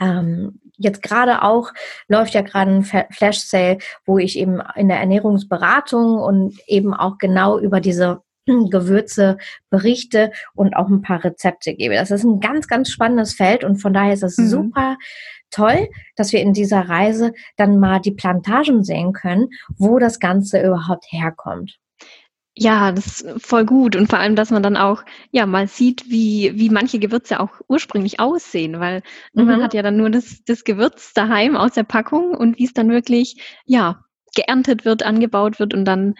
ähm, 0.00 0.60
jetzt 0.80 1.02
gerade 1.02 1.42
auch 1.42 1.72
läuft 2.08 2.34
ja 2.34 2.40
gerade 2.40 2.70
ein 2.70 2.84
Flash 2.84 3.40
Sale, 3.40 3.78
wo 4.06 4.18
ich 4.18 4.38
eben 4.38 4.62
in 4.74 4.88
der 4.88 4.98
Ernährungsberatung 4.98 6.18
und 6.18 6.58
eben 6.66 6.94
auch 6.94 7.18
genau 7.18 7.58
über 7.58 7.80
diese 7.80 8.22
Gewürze 8.70 9.38
berichte 9.70 10.32
und 10.54 10.74
auch 10.74 10.88
ein 10.88 11.02
paar 11.02 11.24
Rezepte 11.24 11.74
gebe. 11.74 11.94
Das 11.94 12.10
ist 12.10 12.24
ein 12.24 12.40
ganz, 12.40 12.68
ganz 12.68 12.90
spannendes 12.90 13.34
Feld 13.34 13.64
und 13.64 13.76
von 13.76 13.92
daher 13.92 14.14
ist 14.14 14.22
es 14.22 14.38
mhm. 14.38 14.48
super 14.48 14.96
toll, 15.50 15.88
dass 16.16 16.32
wir 16.32 16.40
in 16.40 16.52
dieser 16.52 16.88
Reise 16.88 17.32
dann 17.56 17.78
mal 17.78 18.00
die 18.00 18.12
Plantagen 18.12 18.84
sehen 18.84 19.12
können, 19.12 19.48
wo 19.76 19.98
das 19.98 20.20
Ganze 20.20 20.62
überhaupt 20.62 21.06
herkommt. 21.10 21.78
Ja, 22.56 22.92
das 22.92 23.22
ist 23.22 23.46
voll 23.46 23.64
gut. 23.64 23.96
Und 23.96 24.08
vor 24.10 24.18
allem, 24.18 24.36
dass 24.36 24.50
man 24.50 24.62
dann 24.62 24.76
auch 24.76 25.04
ja 25.30 25.46
mal 25.46 25.68
sieht, 25.68 26.10
wie, 26.10 26.52
wie 26.56 26.68
manche 26.68 26.98
Gewürze 26.98 27.40
auch 27.40 27.60
ursprünglich 27.68 28.20
aussehen, 28.20 28.80
weil 28.80 29.02
mhm. 29.32 29.46
man 29.46 29.62
hat 29.62 29.72
ja 29.72 29.82
dann 29.82 29.96
nur 29.96 30.10
das, 30.10 30.42
das 30.44 30.64
Gewürz 30.64 31.12
daheim 31.14 31.56
aus 31.56 31.72
der 31.72 31.84
Packung 31.84 32.34
und 32.34 32.58
wie 32.58 32.64
es 32.64 32.74
dann 32.74 32.90
wirklich 32.90 33.40
ja 33.64 34.04
geerntet 34.34 34.84
wird, 34.84 35.04
angebaut 35.04 35.58
wird 35.58 35.74
und 35.74 35.84
dann 35.84 36.14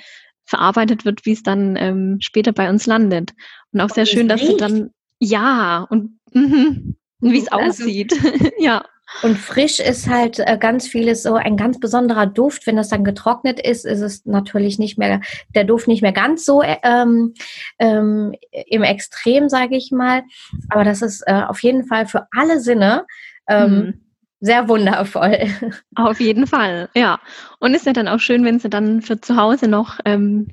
verarbeitet 0.50 1.04
wird, 1.04 1.24
wie 1.24 1.32
es 1.32 1.42
dann 1.42 1.76
ähm, 1.76 2.18
später 2.20 2.52
bei 2.52 2.68
uns 2.68 2.86
landet. 2.86 3.32
Und 3.72 3.80
auch 3.80 3.84
und 3.84 3.94
sehr 3.94 4.06
schön, 4.06 4.28
dass 4.28 4.40
sie 4.40 4.56
dann 4.56 4.90
ja 5.18 5.86
und, 5.88 6.18
mhm, 6.32 6.96
und 7.20 7.32
wie 7.32 7.38
es 7.38 7.48
also, 7.50 7.84
aussieht. 7.84 8.12
ja. 8.58 8.84
Und 9.22 9.38
frisch 9.38 9.80
ist 9.80 10.08
halt 10.08 10.38
äh, 10.38 10.56
ganz 10.56 10.86
vieles 10.86 11.24
so 11.24 11.34
ein 11.34 11.56
ganz 11.56 11.80
besonderer 11.80 12.26
Duft. 12.26 12.66
Wenn 12.66 12.76
das 12.76 12.88
dann 12.88 13.02
getrocknet 13.02 13.58
ist, 13.60 13.84
ist 13.84 14.00
es 14.00 14.24
natürlich 14.24 14.78
nicht 14.78 14.98
mehr, 14.98 15.20
der 15.54 15.64
Duft 15.64 15.88
nicht 15.88 16.02
mehr 16.02 16.12
ganz 16.12 16.44
so 16.44 16.62
äh, 16.62 16.76
ähm, 16.84 17.34
ähm, 17.80 18.34
im 18.50 18.82
Extrem, 18.82 19.48
sage 19.48 19.76
ich 19.76 19.90
mal. 19.90 20.22
Aber 20.68 20.84
das 20.84 21.02
ist 21.02 21.22
äh, 21.26 21.42
auf 21.46 21.60
jeden 21.62 21.86
Fall 21.86 22.06
für 22.06 22.28
alle 22.30 22.60
Sinne 22.60 23.04
ähm, 23.48 23.74
mhm. 23.74 24.09
Sehr 24.40 24.68
wundervoll. 24.68 25.48
Auf 25.94 26.20
jeden 26.20 26.46
Fall, 26.46 26.88
ja. 26.94 27.20
Und 27.58 27.74
ist 27.74 27.86
ja 27.86 27.92
dann 27.92 28.08
auch 28.08 28.20
schön, 28.20 28.44
wenn 28.44 28.58
sie 28.58 28.70
dann 28.70 29.02
für 29.02 29.20
zu 29.20 29.36
Hause 29.36 29.68
noch 29.68 29.98
ähm, 30.04 30.48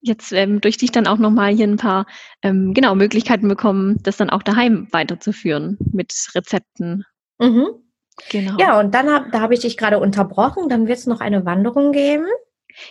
jetzt 0.00 0.32
ähm, 0.32 0.60
durch 0.60 0.76
dich 0.76 0.92
dann 0.92 1.06
auch 1.06 1.18
nochmal 1.18 1.52
hier 1.52 1.66
ein 1.66 1.76
paar 1.76 2.06
ähm, 2.42 2.74
genau 2.74 2.94
Möglichkeiten 2.94 3.48
bekommen, 3.48 3.98
das 4.02 4.16
dann 4.16 4.30
auch 4.30 4.42
daheim 4.42 4.88
weiterzuführen 4.92 5.78
mit 5.92 6.12
Rezepten. 6.34 7.04
Mhm. 7.38 7.66
Genau. 8.30 8.56
Ja, 8.58 8.80
und 8.80 8.94
dann 8.94 9.08
hab, 9.08 9.30
da 9.30 9.40
habe 9.40 9.54
ich 9.54 9.60
dich 9.60 9.76
gerade 9.76 10.00
unterbrochen. 10.00 10.68
Dann 10.68 10.88
wird 10.88 10.98
es 10.98 11.06
noch 11.06 11.20
eine 11.20 11.44
Wanderung 11.44 11.92
geben. 11.92 12.26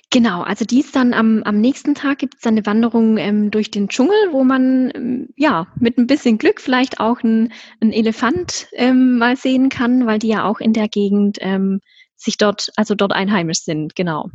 Genau, 0.09 0.41
also 0.41 0.65
die 0.65 0.79
ist 0.79 0.95
dann 0.95 1.13
am, 1.13 1.43
am 1.43 1.61
nächsten 1.61 1.95
Tag 1.95 2.19
gibt 2.19 2.35
es 2.35 2.41
dann 2.41 2.55
eine 2.55 2.65
Wanderung 2.65 3.17
ähm, 3.17 3.51
durch 3.51 3.71
den 3.71 3.87
Dschungel, 3.87 4.17
wo 4.31 4.43
man 4.43 4.91
ähm, 4.93 5.29
ja 5.35 5.67
mit 5.79 5.97
ein 5.97 6.07
bisschen 6.07 6.37
Glück 6.37 6.59
vielleicht 6.61 6.99
auch 6.99 7.21
einen 7.23 7.51
Elefant 7.79 8.67
ähm, 8.73 9.17
mal 9.17 9.37
sehen 9.37 9.69
kann, 9.69 10.05
weil 10.05 10.19
die 10.19 10.27
ja 10.27 10.45
auch 10.45 10.59
in 10.59 10.73
der 10.73 10.87
Gegend 10.87 11.37
ähm, 11.41 11.79
sich 12.15 12.37
dort, 12.37 12.71
also 12.75 12.95
dort 12.95 13.13
einheimisch 13.13 13.59
sind, 13.59 13.95
genau. 13.95 14.29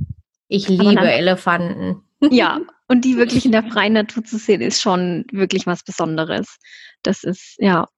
Ich 0.48 0.68
liebe 0.68 0.94
dann, 0.94 1.04
Elefanten. 1.04 2.02
Ja, 2.30 2.60
und 2.86 3.04
die 3.04 3.16
wirklich 3.16 3.44
in 3.44 3.50
der 3.50 3.64
freien 3.64 3.94
Natur 3.94 4.22
zu 4.22 4.38
sehen, 4.38 4.60
ist 4.60 4.80
schon 4.80 5.24
wirklich 5.32 5.66
was 5.66 5.82
Besonderes. 5.82 6.58
Das 7.02 7.24
ist, 7.24 7.56
ja, 7.58 7.88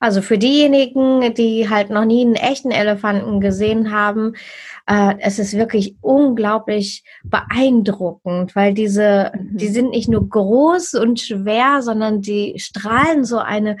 also 0.00 0.22
für 0.22 0.38
diejenigen, 0.38 1.34
die 1.34 1.68
halt 1.68 1.90
noch 1.90 2.04
nie 2.04 2.22
einen 2.22 2.34
echten 2.34 2.70
Elefanten 2.70 3.40
gesehen 3.40 3.92
haben, 3.92 4.34
äh, 4.86 5.14
es 5.20 5.38
ist 5.38 5.54
wirklich 5.54 5.96
unglaublich 6.00 7.04
beeindruckend, 7.24 8.56
weil 8.56 8.74
diese, 8.74 9.32
mhm. 9.34 9.56
die 9.56 9.68
sind 9.68 9.90
nicht 9.90 10.08
nur 10.08 10.28
groß 10.28 10.94
und 10.94 11.20
schwer, 11.20 11.82
sondern 11.82 12.20
die 12.20 12.54
strahlen 12.58 13.24
so 13.24 13.38
eine 13.38 13.76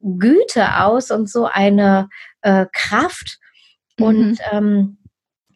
Güte 0.00 0.82
aus 0.82 1.10
und 1.10 1.30
so 1.30 1.46
eine 1.46 2.08
äh, 2.42 2.66
Kraft. 2.72 3.38
Mhm. 3.98 4.04
Und 4.04 4.38
ähm, 4.52 4.98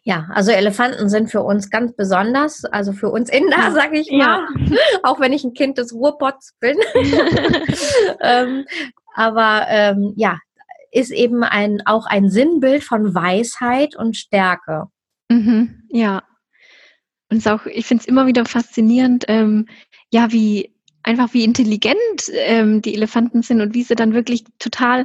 ja, 0.08 0.26
also 0.32 0.52
Elefanten 0.52 1.10
sind 1.10 1.30
für 1.30 1.42
uns 1.42 1.68
ganz 1.68 1.94
besonders, 1.94 2.64
also 2.64 2.94
für 2.94 3.10
uns 3.10 3.28
Inder, 3.28 3.58
ja. 3.58 3.70
sage 3.72 3.98
ich 3.98 4.10
mal, 4.10 4.46
ja. 4.70 4.78
auch 5.02 5.20
wenn 5.20 5.34
ich 5.34 5.44
ein 5.44 5.52
Kind 5.52 5.76
des 5.76 5.92
Ruhrpots 5.92 6.54
bin. 6.60 6.78
ähm, 8.22 8.64
aber 9.18 9.66
ähm, 9.68 10.14
ja, 10.16 10.38
ist 10.92 11.10
eben 11.10 11.42
ein, 11.42 11.82
auch 11.86 12.06
ein 12.06 12.30
Sinnbild 12.30 12.84
von 12.84 13.14
Weisheit 13.14 13.96
und 13.96 14.16
Stärke. 14.16 14.84
Mhm, 15.28 15.82
ja. 15.90 16.22
Und 17.28 17.46
auch, 17.48 17.66
ich 17.66 17.84
finde 17.84 18.02
es 18.02 18.08
immer 18.08 18.26
wieder 18.26 18.44
faszinierend, 18.44 19.24
ähm, 19.26 19.66
ja, 20.12 20.30
wie 20.30 20.72
einfach 21.02 21.34
wie 21.34 21.42
intelligent 21.42 22.30
ähm, 22.32 22.80
die 22.80 22.94
Elefanten 22.94 23.42
sind 23.42 23.60
und 23.60 23.74
wie 23.74 23.82
sie 23.82 23.96
dann 23.96 24.14
wirklich 24.14 24.44
total 24.60 25.04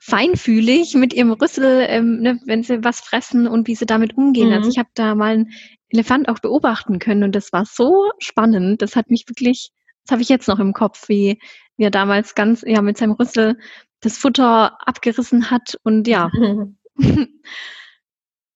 feinfühlig 0.00 0.94
mit 0.94 1.12
ihrem 1.12 1.32
Rüssel, 1.32 1.84
ähm, 1.88 2.20
ne, 2.20 2.40
wenn 2.46 2.62
sie 2.62 2.82
was 2.82 3.00
fressen 3.00 3.46
und 3.46 3.68
wie 3.68 3.74
sie 3.74 3.86
damit 3.86 4.16
umgehen. 4.16 4.52
Also 4.52 4.52
mhm. 4.52 4.64
Also 4.64 4.70
ich 4.70 4.78
habe 4.78 4.90
da 4.94 5.14
mal 5.14 5.34
einen 5.34 5.50
Elefant 5.90 6.30
auch 6.30 6.38
beobachten 6.38 6.98
können 6.98 7.24
und 7.24 7.34
das 7.34 7.52
war 7.52 7.66
so 7.66 8.10
spannend. 8.18 8.80
Das 8.80 8.96
hat 8.96 9.10
mich 9.10 9.24
wirklich, 9.28 9.70
das 10.04 10.12
habe 10.12 10.22
ich 10.22 10.28
jetzt 10.28 10.48
noch 10.48 10.58
im 10.58 10.72
Kopf, 10.72 11.08
wie, 11.08 11.38
wie 11.76 11.84
er 11.84 11.90
damals 11.90 12.34
ganz 12.34 12.62
ja 12.66 12.82
mit 12.82 12.98
seinem 12.98 13.12
Rüssel 13.12 13.58
das 14.00 14.18
Futter 14.18 14.78
abgerissen 14.86 15.50
hat 15.50 15.78
und 15.82 16.06
ja. 16.06 16.30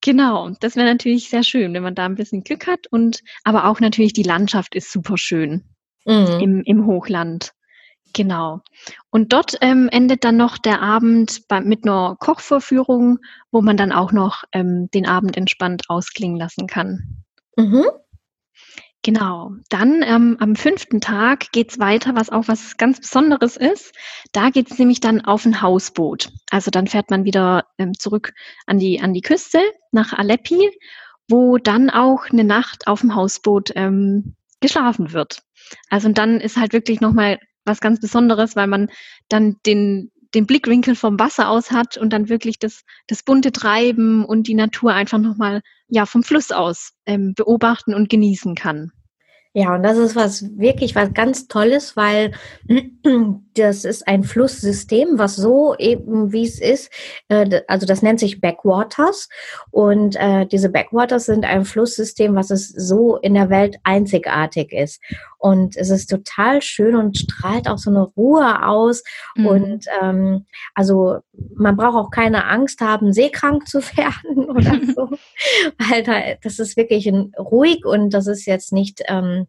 genau, 0.01 0.51
das 0.61 0.77
wäre 0.77 0.87
natürlich 0.87 1.29
sehr 1.29 1.43
schön, 1.43 1.75
wenn 1.75 1.83
man 1.83 1.95
da 1.95 2.05
ein 2.05 2.15
bisschen 2.15 2.45
Glück 2.45 2.67
hat 2.67 2.87
und 2.91 3.23
aber 3.45 3.67
auch 3.67 3.81
natürlich 3.81 4.13
die 4.13 4.23
Landschaft 4.23 4.75
ist 4.75 4.93
super 4.93 5.17
schön 5.17 5.65
mhm. 6.05 6.41
im, 6.41 6.63
im 6.65 6.87
Hochland. 6.87 7.53
Genau. 8.15 8.61
Und 9.11 9.35
dort 9.35 9.57
ähm, 9.61 9.89
endet 9.93 10.25
dann 10.25 10.37
noch 10.37 10.57
der 10.57 10.81
Abend 10.81 11.47
bei, 11.47 11.61
mit 11.61 11.85
einer 11.85 12.17
Kochvorführung, 12.19 13.19
wo 13.51 13.61
man 13.61 13.77
dann 13.77 13.93
auch 13.93 14.13
noch 14.13 14.45
ähm, 14.53 14.89
den 14.95 15.07
Abend 15.07 15.37
entspannt 15.37 15.85
ausklingen 15.89 16.39
lassen 16.39 16.67
kann. 16.67 17.25
Mhm. 17.57 17.85
Genau. 19.03 19.53
Dann 19.69 20.03
ähm, 20.03 20.37
am 20.41 20.57
fünften 20.57 21.01
Tag 21.01 21.53
geht's 21.53 21.79
weiter, 21.79 22.17
was 22.17 22.31
auch 22.31 22.49
was 22.49 22.77
ganz 22.77 23.01
Besonderes 23.01 23.57
ist. 23.57 23.95
Da 24.33 24.51
geht's 24.51 24.79
nämlich 24.79 25.01
dann 25.01 25.25
auf 25.25 25.45
ein 25.47 25.63
Hausboot. 25.63 26.31
Also 26.51 26.71
dann 26.71 26.89
fährt 26.89 27.11
man 27.11 27.25
wieder 27.25 27.67
ähm, 27.79 27.95
zurück 27.97 28.33
an 28.67 28.79
die, 28.79 29.01
an 29.01 29.15
die 29.15 29.21
Küste 29.21 29.61
nach 29.93 30.13
Aleppi, 30.13 30.71
wo 31.29 31.59
dann 31.59 31.91
auch 31.91 32.27
eine 32.31 32.45
Nacht 32.45 32.87
auf 32.87 33.01
dem 33.01 33.15
Hausboot 33.15 33.73
ähm, 33.77 34.35
geschlafen 34.61 35.13
wird. 35.13 35.43
Also 35.91 36.09
und 36.09 36.19
dann 36.19 36.41
ist 36.41 36.57
halt 36.57 36.73
wirklich 36.73 37.01
nochmal 37.01 37.39
was 37.65 37.81
ganz 37.81 38.01
Besonderes, 38.01 38.57
weil 38.57 38.67
man 38.67 38.91
dann 39.29 39.57
den, 39.65 40.11
den 40.35 40.47
Blickwinkel 40.47 40.95
vom 40.95 41.19
Wasser 41.19 41.49
aus 41.49 41.71
hat 41.71 41.97
und 41.97 42.13
dann 42.13 42.29
wirklich 42.29 42.59
das, 42.59 42.83
das 43.07 43.23
bunte 43.23 43.53
Treiben 43.53 44.25
und 44.25 44.47
die 44.47 44.55
Natur 44.55 44.93
einfach 44.93 45.19
nochmal 45.19 45.63
ja, 45.89 46.07
vom 46.07 46.23
Fluss 46.23 46.51
aus 46.51 46.93
ähm, 47.07 47.35
beobachten 47.35 47.95
und 47.95 48.11
genießen 48.11 48.55
kann. 48.55 48.93
Ja, 49.55 49.75
und 49.75 49.83
das 49.83 49.97
ist 49.97 50.15
was 50.15 50.45
wirklich 50.59 50.95
was 50.95 51.15
ganz 51.15 51.49
Tolles, 51.49 51.97
weil 51.97 52.33
das 53.55 53.85
ist 53.85 54.07
ein 54.07 54.23
Flusssystem, 54.23 55.19
was 55.19 55.37
so 55.37 55.75
eben 55.79 56.33
wie 56.33 56.45
es 56.45 56.61
ist, 56.61 56.93
äh, 57.29 57.63
also 57.67 57.87
das 57.87 58.03
nennt 58.03 58.21
sich 58.21 58.41
Backwaters 58.41 59.29
und 59.71 60.17
äh, 60.17 60.47
diese 60.47 60.69
Backwaters 60.69 61.27
sind 61.27 61.47
ein 61.47 61.65
Flusssystem, 61.65 62.35
was 62.35 62.51
es 62.51 62.69
so 62.69 63.17
in 63.17 63.35
der 63.35 63.49
Welt 63.49 63.79
einzigartig 63.85 64.73
ist 64.73 65.01
und 65.39 65.77
es 65.77 65.91
ist 65.91 66.09
total 66.09 66.61
schön 66.63 66.97
und 66.97 67.17
strahlt 67.17 67.69
auch 67.69 67.79
so 67.79 67.91
eine 67.91 68.03
Ruhe 68.03 68.67
aus 68.67 69.03
mhm. 69.37 69.47
und 69.47 69.85
ähm, 70.03 70.47
also 70.75 71.19
man 71.55 71.77
braucht 71.77 71.97
auch 71.97 72.11
keine 72.11 72.47
Angst 72.47 72.81
haben, 72.81 73.13
seekrank 73.13 73.67
zu 73.69 73.81
werden 73.97 74.51
oder 74.51 74.81
so, 74.95 75.11
weil 75.79 76.03
da, 76.03 76.35
das 76.43 76.59
ist 76.59 76.77
wirklich 76.77 77.11
ruhig 77.39 77.85
und 77.85 78.11
das 78.11 78.27
ist 78.27 78.47
jetzt 78.47 78.73
nicht 78.73 79.03
ähm, 79.07 79.47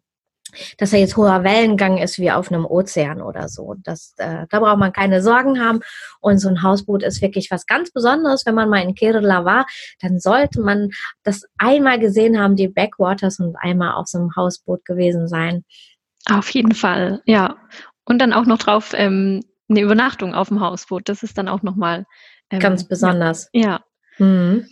dass 0.78 0.92
er 0.92 1.00
jetzt 1.00 1.16
hoher 1.16 1.44
Wellengang 1.44 1.98
ist 1.98 2.18
wie 2.18 2.30
auf 2.30 2.50
einem 2.50 2.64
Ozean 2.64 3.22
oder 3.22 3.48
so. 3.48 3.74
Das, 3.82 4.14
äh, 4.18 4.46
da 4.48 4.60
braucht 4.60 4.78
man 4.78 4.92
keine 4.92 5.22
Sorgen 5.22 5.60
haben. 5.60 5.80
Und 6.20 6.38
so 6.38 6.48
ein 6.48 6.62
Hausboot 6.62 7.02
ist 7.02 7.22
wirklich 7.22 7.50
was 7.50 7.66
ganz 7.66 7.90
Besonderes. 7.90 8.46
Wenn 8.46 8.54
man 8.54 8.68
mal 8.68 8.82
in 8.82 8.94
Kerala 8.94 9.44
war, 9.44 9.66
dann 10.00 10.18
sollte 10.20 10.60
man 10.60 10.90
das 11.22 11.44
einmal 11.58 11.98
gesehen 11.98 12.38
haben, 12.38 12.56
die 12.56 12.68
Backwaters 12.68 13.40
und 13.40 13.56
einmal 13.56 13.94
auf 13.94 14.06
so 14.06 14.18
einem 14.18 14.34
Hausboot 14.36 14.84
gewesen 14.84 15.28
sein. 15.28 15.64
Auf 16.30 16.50
jeden 16.50 16.74
Fall, 16.74 17.22
ja. 17.24 17.56
Und 18.04 18.18
dann 18.18 18.32
auch 18.32 18.46
noch 18.46 18.58
drauf 18.58 18.92
ähm, 18.94 19.42
eine 19.68 19.80
Übernachtung 19.80 20.34
auf 20.34 20.48
dem 20.48 20.60
Hausboot. 20.60 21.08
Das 21.08 21.22
ist 21.22 21.38
dann 21.38 21.48
auch 21.48 21.62
nochmal 21.62 22.06
ähm, 22.50 22.60
ganz 22.60 22.86
besonders. 22.86 23.48
Ja. 23.52 23.80
ja. 24.18 24.26
Mhm. 24.26 24.66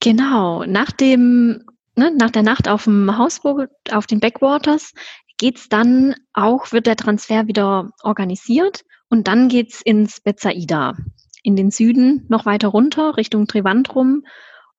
Genau. 0.00 0.64
Nach 0.64 0.92
dem 0.92 1.64
ne, 1.98 2.12
nach 2.16 2.30
der 2.30 2.42
Nacht 2.42 2.68
auf 2.68 2.84
dem 2.84 3.18
Hausboot, 3.18 3.68
auf 3.90 4.06
den 4.06 4.20
Backwaters, 4.20 4.92
geht's 5.36 5.68
dann 5.68 6.14
auch, 6.32 6.72
wird 6.72 6.86
der 6.86 6.96
Transfer 6.96 7.46
wieder 7.46 7.90
organisiert 8.02 8.84
und 9.08 9.28
dann 9.28 9.48
geht's 9.48 9.82
ins 9.82 10.20
Betsaida, 10.20 10.96
in 11.42 11.56
den 11.56 11.70
Süden, 11.70 12.26
noch 12.28 12.46
weiter 12.46 12.68
runter, 12.68 13.16
Richtung 13.16 13.46
Trivandrum, 13.46 14.24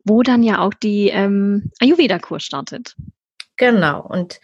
wo 0.03 0.23
dann 0.23 0.43
ja 0.43 0.59
auch 0.59 0.73
die 0.73 1.09
ähm, 1.09 1.71
Ayurveda-Kur 1.79 2.39
startet. 2.39 2.95
Genau, 3.57 4.01
und 4.01 4.39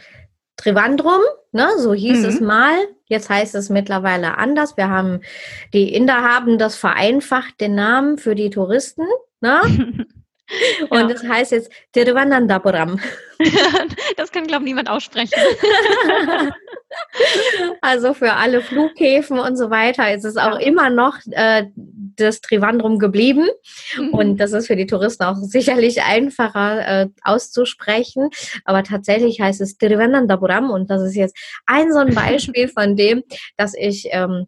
Trivandrum, 0.57 1.21
ne, 1.51 1.69
so 1.77 1.93
hieß 1.93 2.19
mhm. 2.19 2.25
es 2.25 2.41
mal. 2.41 2.75
Jetzt 3.07 3.29
heißt 3.29 3.55
es 3.55 3.69
mittlerweile 3.69 4.37
anders. 4.37 4.77
Wir 4.77 4.89
haben, 4.89 5.21
die 5.73 5.93
Inder 5.93 6.23
haben 6.23 6.57
das 6.57 6.75
vereinfacht, 6.75 7.59
den 7.61 7.75
Namen 7.75 8.17
für 8.17 8.35
die 8.35 8.49
Touristen. 8.49 9.05
Ne? 9.41 9.61
Und 10.89 10.99
ja. 10.99 11.07
das 11.07 11.23
heißt 11.23 11.51
jetzt 11.51 11.71
Tiruvananthapuram. 11.93 12.99
das 14.17 14.31
kann, 14.31 14.45
glaube 14.45 14.63
ich, 14.63 14.69
niemand 14.69 14.89
aussprechen. 14.89 15.33
also 17.81 18.13
für 18.13 18.33
alle 18.33 18.61
Flughäfen 18.61 19.39
und 19.39 19.57
so 19.57 19.69
weiter 19.69 20.13
ist 20.13 20.23
es 20.23 20.37
auch 20.37 20.59
ja. 20.59 20.65
immer 20.67 20.89
noch 20.89 21.17
äh, 21.31 21.65
das 21.75 22.41
Trivandrum 22.41 22.99
geblieben. 22.99 23.47
Mhm. 23.97 24.09
Und 24.09 24.37
das 24.37 24.53
ist 24.53 24.67
für 24.67 24.75
die 24.75 24.85
Touristen 24.87 25.23
auch 25.23 25.37
sicherlich 25.37 26.03
einfacher 26.03 26.87
äh, 26.87 27.07
auszusprechen. 27.23 28.29
Aber 28.65 28.83
tatsächlich 28.83 29.41
heißt 29.41 29.61
es 29.61 29.77
Tiruvananthapuram. 29.77 30.69
Und 30.69 30.91
das 30.91 31.01
ist 31.01 31.15
jetzt 31.15 31.35
ein 31.65 31.91
so 31.91 31.99
ein 31.99 32.13
Beispiel 32.13 32.67
von 32.67 32.95
dem, 32.95 33.23
dass 33.57 33.73
ich 33.75 34.07
ähm, 34.11 34.45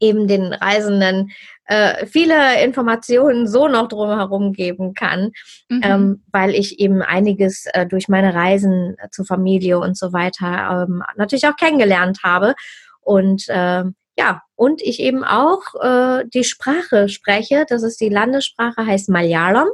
eben 0.00 0.28
den 0.28 0.52
Reisenden 0.52 1.30
äh, 1.66 2.06
viele 2.06 2.62
Informationen 2.62 3.48
so 3.48 3.68
noch 3.68 3.88
drumherum 3.88 4.52
geben 4.52 4.94
kann, 4.94 5.32
mhm. 5.68 5.80
ähm, 5.82 6.22
weil 6.30 6.54
ich 6.54 6.78
eben 6.78 7.02
einiges 7.02 7.66
äh, 7.72 7.86
durch 7.86 8.08
meine 8.08 8.34
Reisen 8.34 8.96
zur 9.10 9.26
Familie 9.26 9.78
und 9.78 9.96
so 9.96 10.12
weiter 10.12 10.86
ähm, 10.88 11.02
natürlich 11.16 11.46
auch 11.46 11.56
kennengelernt 11.56 12.20
habe. 12.22 12.54
Und 13.00 13.48
äh, 13.48 13.84
ja, 14.18 14.42
und 14.54 14.80
ich 14.80 15.00
eben 15.00 15.24
auch 15.24 15.62
äh, 15.80 16.24
die 16.32 16.44
Sprache 16.44 17.08
spreche. 17.08 17.66
Das 17.68 17.82
ist 17.82 18.00
die 18.00 18.08
Landessprache, 18.08 18.86
heißt 18.86 19.08
Malayalam. 19.08 19.68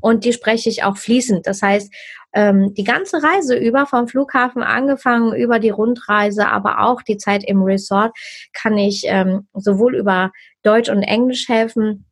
Und 0.00 0.24
die 0.24 0.32
spreche 0.32 0.68
ich 0.68 0.82
auch 0.82 0.96
fließend. 0.96 1.46
Das 1.46 1.62
heißt, 1.62 1.92
ähm, 2.32 2.74
die 2.74 2.84
ganze 2.84 3.22
Reise 3.22 3.56
über, 3.56 3.86
vom 3.86 4.08
Flughafen 4.08 4.62
angefangen, 4.62 5.34
über 5.34 5.58
die 5.58 5.70
Rundreise, 5.70 6.48
aber 6.48 6.80
auch 6.80 7.02
die 7.02 7.16
Zeit 7.16 7.44
im 7.44 7.62
Resort, 7.62 8.16
kann 8.52 8.78
ich 8.78 9.02
ähm, 9.06 9.48
sowohl 9.54 9.96
über 9.96 10.30
Deutsch 10.62 10.88
und 10.88 11.02
Englisch 11.02 11.48
helfen, 11.48 12.06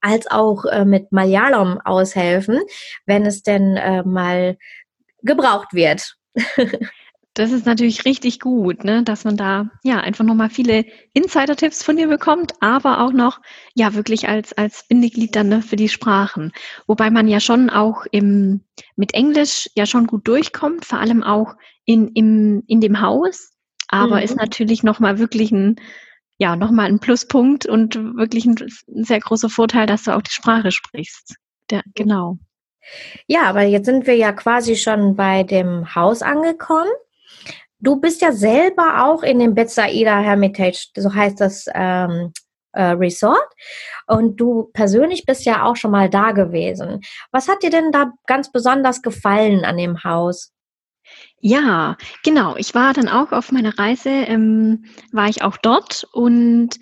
als 0.00 0.30
auch 0.30 0.64
äh, 0.66 0.84
mit 0.84 1.12
Malayalam 1.12 1.80
aushelfen, 1.82 2.60
wenn 3.06 3.24
es 3.24 3.42
denn 3.42 3.76
äh, 3.76 4.02
mal 4.02 4.56
gebraucht 5.22 5.72
wird. 5.72 6.16
Das 7.34 7.50
ist 7.50 7.66
natürlich 7.66 8.04
richtig 8.04 8.38
gut, 8.38 8.84
ne, 8.84 9.02
dass 9.02 9.24
man 9.24 9.36
da 9.36 9.68
ja 9.82 9.98
einfach 9.98 10.24
nochmal 10.24 10.50
viele 10.50 10.84
Insider-Tipps 11.14 11.82
von 11.82 11.96
dir 11.96 12.06
bekommt, 12.06 12.52
aber 12.60 13.00
auch 13.00 13.12
noch 13.12 13.40
ja 13.74 13.94
wirklich 13.94 14.28
als, 14.28 14.52
als 14.52 14.86
Bindeglied 14.86 15.34
dann 15.34 15.48
ne, 15.48 15.60
für 15.60 15.74
die 15.74 15.88
Sprachen. 15.88 16.52
Wobei 16.86 17.10
man 17.10 17.26
ja 17.26 17.40
schon 17.40 17.70
auch 17.70 18.06
im, 18.12 18.64
mit 18.94 19.14
Englisch 19.14 19.68
ja 19.74 19.84
schon 19.84 20.06
gut 20.06 20.28
durchkommt, 20.28 20.84
vor 20.84 21.00
allem 21.00 21.24
auch 21.24 21.54
in, 21.84 22.08
im, 22.12 22.62
in 22.68 22.80
dem 22.80 23.00
Haus. 23.00 23.50
Aber 23.88 24.16
mhm. 24.16 24.22
ist 24.22 24.36
natürlich 24.36 24.84
nochmal 24.84 25.18
wirklich 25.18 25.50
ein, 25.50 25.76
ja, 26.38 26.54
nochmal 26.54 26.86
ein 26.86 27.00
Pluspunkt 27.00 27.66
und 27.66 27.96
wirklich 28.16 28.46
ein, 28.46 28.54
ein 28.88 29.04
sehr 29.04 29.18
großer 29.18 29.48
Vorteil, 29.48 29.86
dass 29.86 30.04
du 30.04 30.14
auch 30.14 30.22
die 30.22 30.32
Sprache 30.32 30.70
sprichst. 30.70 31.34
Der, 31.70 31.82
genau. 31.96 32.38
Ja, 33.26 33.42
aber 33.44 33.62
jetzt 33.62 33.86
sind 33.86 34.06
wir 34.06 34.16
ja 34.16 34.32
quasi 34.32 34.76
schon 34.76 35.16
bei 35.16 35.42
dem 35.42 35.94
Haus 35.96 36.22
angekommen. 36.22 36.90
Du 37.84 37.96
bist 37.96 38.22
ja 38.22 38.32
selber 38.32 39.04
auch 39.04 39.22
in 39.22 39.38
dem 39.38 39.54
Betsaida 39.54 40.18
Hermitage, 40.20 40.88
so 40.96 41.14
heißt 41.14 41.38
das 41.40 41.66
ähm, 41.74 42.32
äh, 42.72 42.82
Resort. 42.82 43.46
Und 44.06 44.40
du 44.40 44.70
persönlich 44.72 45.26
bist 45.26 45.44
ja 45.44 45.64
auch 45.64 45.76
schon 45.76 45.90
mal 45.90 46.08
da 46.08 46.32
gewesen. 46.32 47.00
Was 47.30 47.48
hat 47.48 47.62
dir 47.62 47.70
denn 47.70 47.92
da 47.92 48.12
ganz 48.26 48.50
besonders 48.50 49.02
gefallen 49.02 49.64
an 49.64 49.76
dem 49.76 50.02
Haus? 50.02 50.52
Ja, 51.40 51.96
genau. 52.22 52.56
Ich 52.56 52.74
war 52.74 52.94
dann 52.94 53.08
auch 53.08 53.32
auf 53.32 53.52
meiner 53.52 53.78
Reise, 53.78 54.08
ähm, 54.08 54.86
war 55.12 55.28
ich 55.28 55.42
auch 55.42 55.58
dort 55.58 56.08
und 56.12 56.80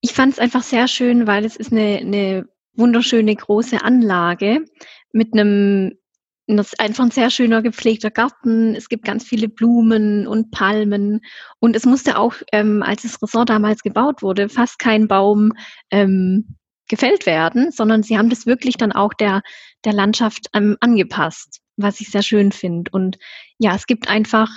ich 0.00 0.12
fand 0.12 0.32
es 0.32 0.38
einfach 0.40 0.64
sehr 0.64 0.88
schön, 0.88 1.28
weil 1.28 1.44
es 1.44 1.54
ist 1.54 1.70
eine, 1.70 1.98
eine 1.98 2.48
wunderschöne 2.74 3.36
große 3.36 3.82
Anlage 3.82 4.64
mit 5.12 5.32
einem 5.34 5.98
das 6.46 6.72
ist 6.72 6.80
einfach 6.80 7.04
ein 7.04 7.10
sehr 7.10 7.30
schöner 7.30 7.62
gepflegter 7.62 8.10
Garten. 8.10 8.74
Es 8.74 8.88
gibt 8.88 9.04
ganz 9.04 9.24
viele 9.24 9.48
Blumen 9.48 10.26
und 10.26 10.50
Palmen. 10.50 11.20
Und 11.60 11.76
es 11.76 11.86
musste 11.86 12.18
auch, 12.18 12.34
ähm, 12.52 12.82
als 12.82 13.02
das 13.02 13.22
Resort 13.22 13.48
damals 13.48 13.82
gebaut 13.82 14.22
wurde, 14.22 14.48
fast 14.48 14.78
kein 14.78 15.08
Baum 15.08 15.52
ähm, 15.90 16.56
gefällt 16.88 17.26
werden, 17.26 17.70
sondern 17.70 18.02
sie 18.02 18.18
haben 18.18 18.28
das 18.28 18.46
wirklich 18.46 18.76
dann 18.76 18.92
auch 18.92 19.14
der, 19.14 19.42
der 19.84 19.92
Landschaft 19.92 20.48
ähm, 20.52 20.76
angepasst, 20.80 21.60
was 21.76 22.00
ich 22.00 22.10
sehr 22.10 22.22
schön 22.22 22.52
finde. 22.52 22.90
Und 22.90 23.18
ja, 23.58 23.74
es 23.74 23.86
gibt 23.86 24.08
einfach 24.08 24.50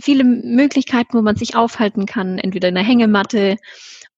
viele 0.00 0.24
Möglichkeiten, 0.24 1.16
wo 1.16 1.22
man 1.22 1.36
sich 1.36 1.56
aufhalten 1.56 2.06
kann, 2.06 2.38
entweder 2.38 2.68
in 2.68 2.74
der 2.74 2.84
Hängematte 2.84 3.56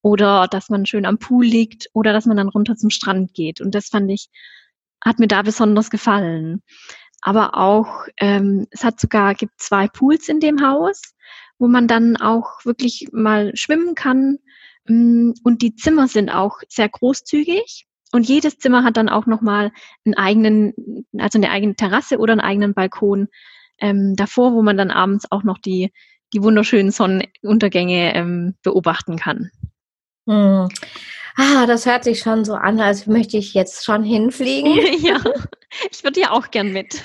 oder 0.03 0.47
dass 0.49 0.69
man 0.69 0.87
schön 0.87 1.07
am 1.07 1.19
Pool 1.19 1.45
liegt 1.45 1.89
oder 1.93 2.13
dass 2.13 2.27
man 2.27 2.37
dann 2.37 2.49
runter 2.49 2.77
zum 2.77 2.91
Strand 2.91 3.35
geht. 3.35 3.61
Und 3.61 3.75
das 3.75 3.89
fand 3.89 4.11
ich, 4.11 4.29
hat 5.05 5.19
mir 5.19 5.29
da 5.29 5.43
besonders 5.43 5.91
gefallen 5.91 6.63
aber 7.27 7.57
auch, 7.57 8.07
ähm, 8.19 8.69
es 8.71 8.85
hat 8.85 9.01
sogar, 9.01 9.35
gibt 9.35 9.61
zwei 9.61 9.89
Pools 9.89 10.29
in 10.29 10.39
dem 10.39 10.65
Haus, 10.65 11.03
wo 11.59 11.67
man 11.67 11.89
dann 11.89 12.17
auch 12.17 12.65
wirklich 12.65 13.09
mal 13.11 13.51
schwimmen 13.57 13.97
kann. 13.97 14.39
Mm, 14.87 15.33
und 15.43 15.61
die 15.61 15.75
Zimmer 15.75 16.07
sind 16.07 16.31
auch 16.31 16.59
sehr 16.69 16.89
großzügig. 16.89 17.89
Und 18.13 18.29
jedes 18.29 18.59
Zimmer 18.59 18.85
hat 18.85 18.97
dann 18.97 19.09
auch 19.09 19.27
nochmal 19.27 19.73
einen 20.05 20.15
eigenen, 20.15 21.05
also 21.19 21.41
eine 21.41 21.51
eigene 21.51 21.75
Terrasse 21.75 22.19
oder 22.19 22.31
einen 22.31 22.41
eigenen 22.41 22.75
Balkon 22.75 23.27
ähm, 23.81 24.15
davor, 24.15 24.53
wo 24.53 24.63
man 24.63 24.77
dann 24.77 24.93
abends 24.93 25.27
auch 25.33 25.43
noch 25.43 25.59
die, 25.59 25.93
die 26.33 26.45
wunderschönen 26.45 26.93
Sonnenuntergänge 26.93 28.15
ähm, 28.15 28.55
beobachten 28.63 29.17
kann. 29.17 29.51
Hm. 30.29 30.69
Ah, 31.37 31.67
das 31.67 31.85
hört 31.85 32.05
sich 32.05 32.21
schon 32.21 32.45
so 32.45 32.55
an, 32.55 32.81
als 32.81 33.07
möchte 33.07 33.37
ich 33.37 33.53
jetzt 33.53 33.85
schon 33.85 34.03
hinfliegen. 34.03 34.73
ja, 35.01 35.21
ich 35.91 36.03
würde 36.03 36.21
ja 36.21 36.31
auch 36.31 36.51
gern 36.51 36.73
mit. 36.73 37.03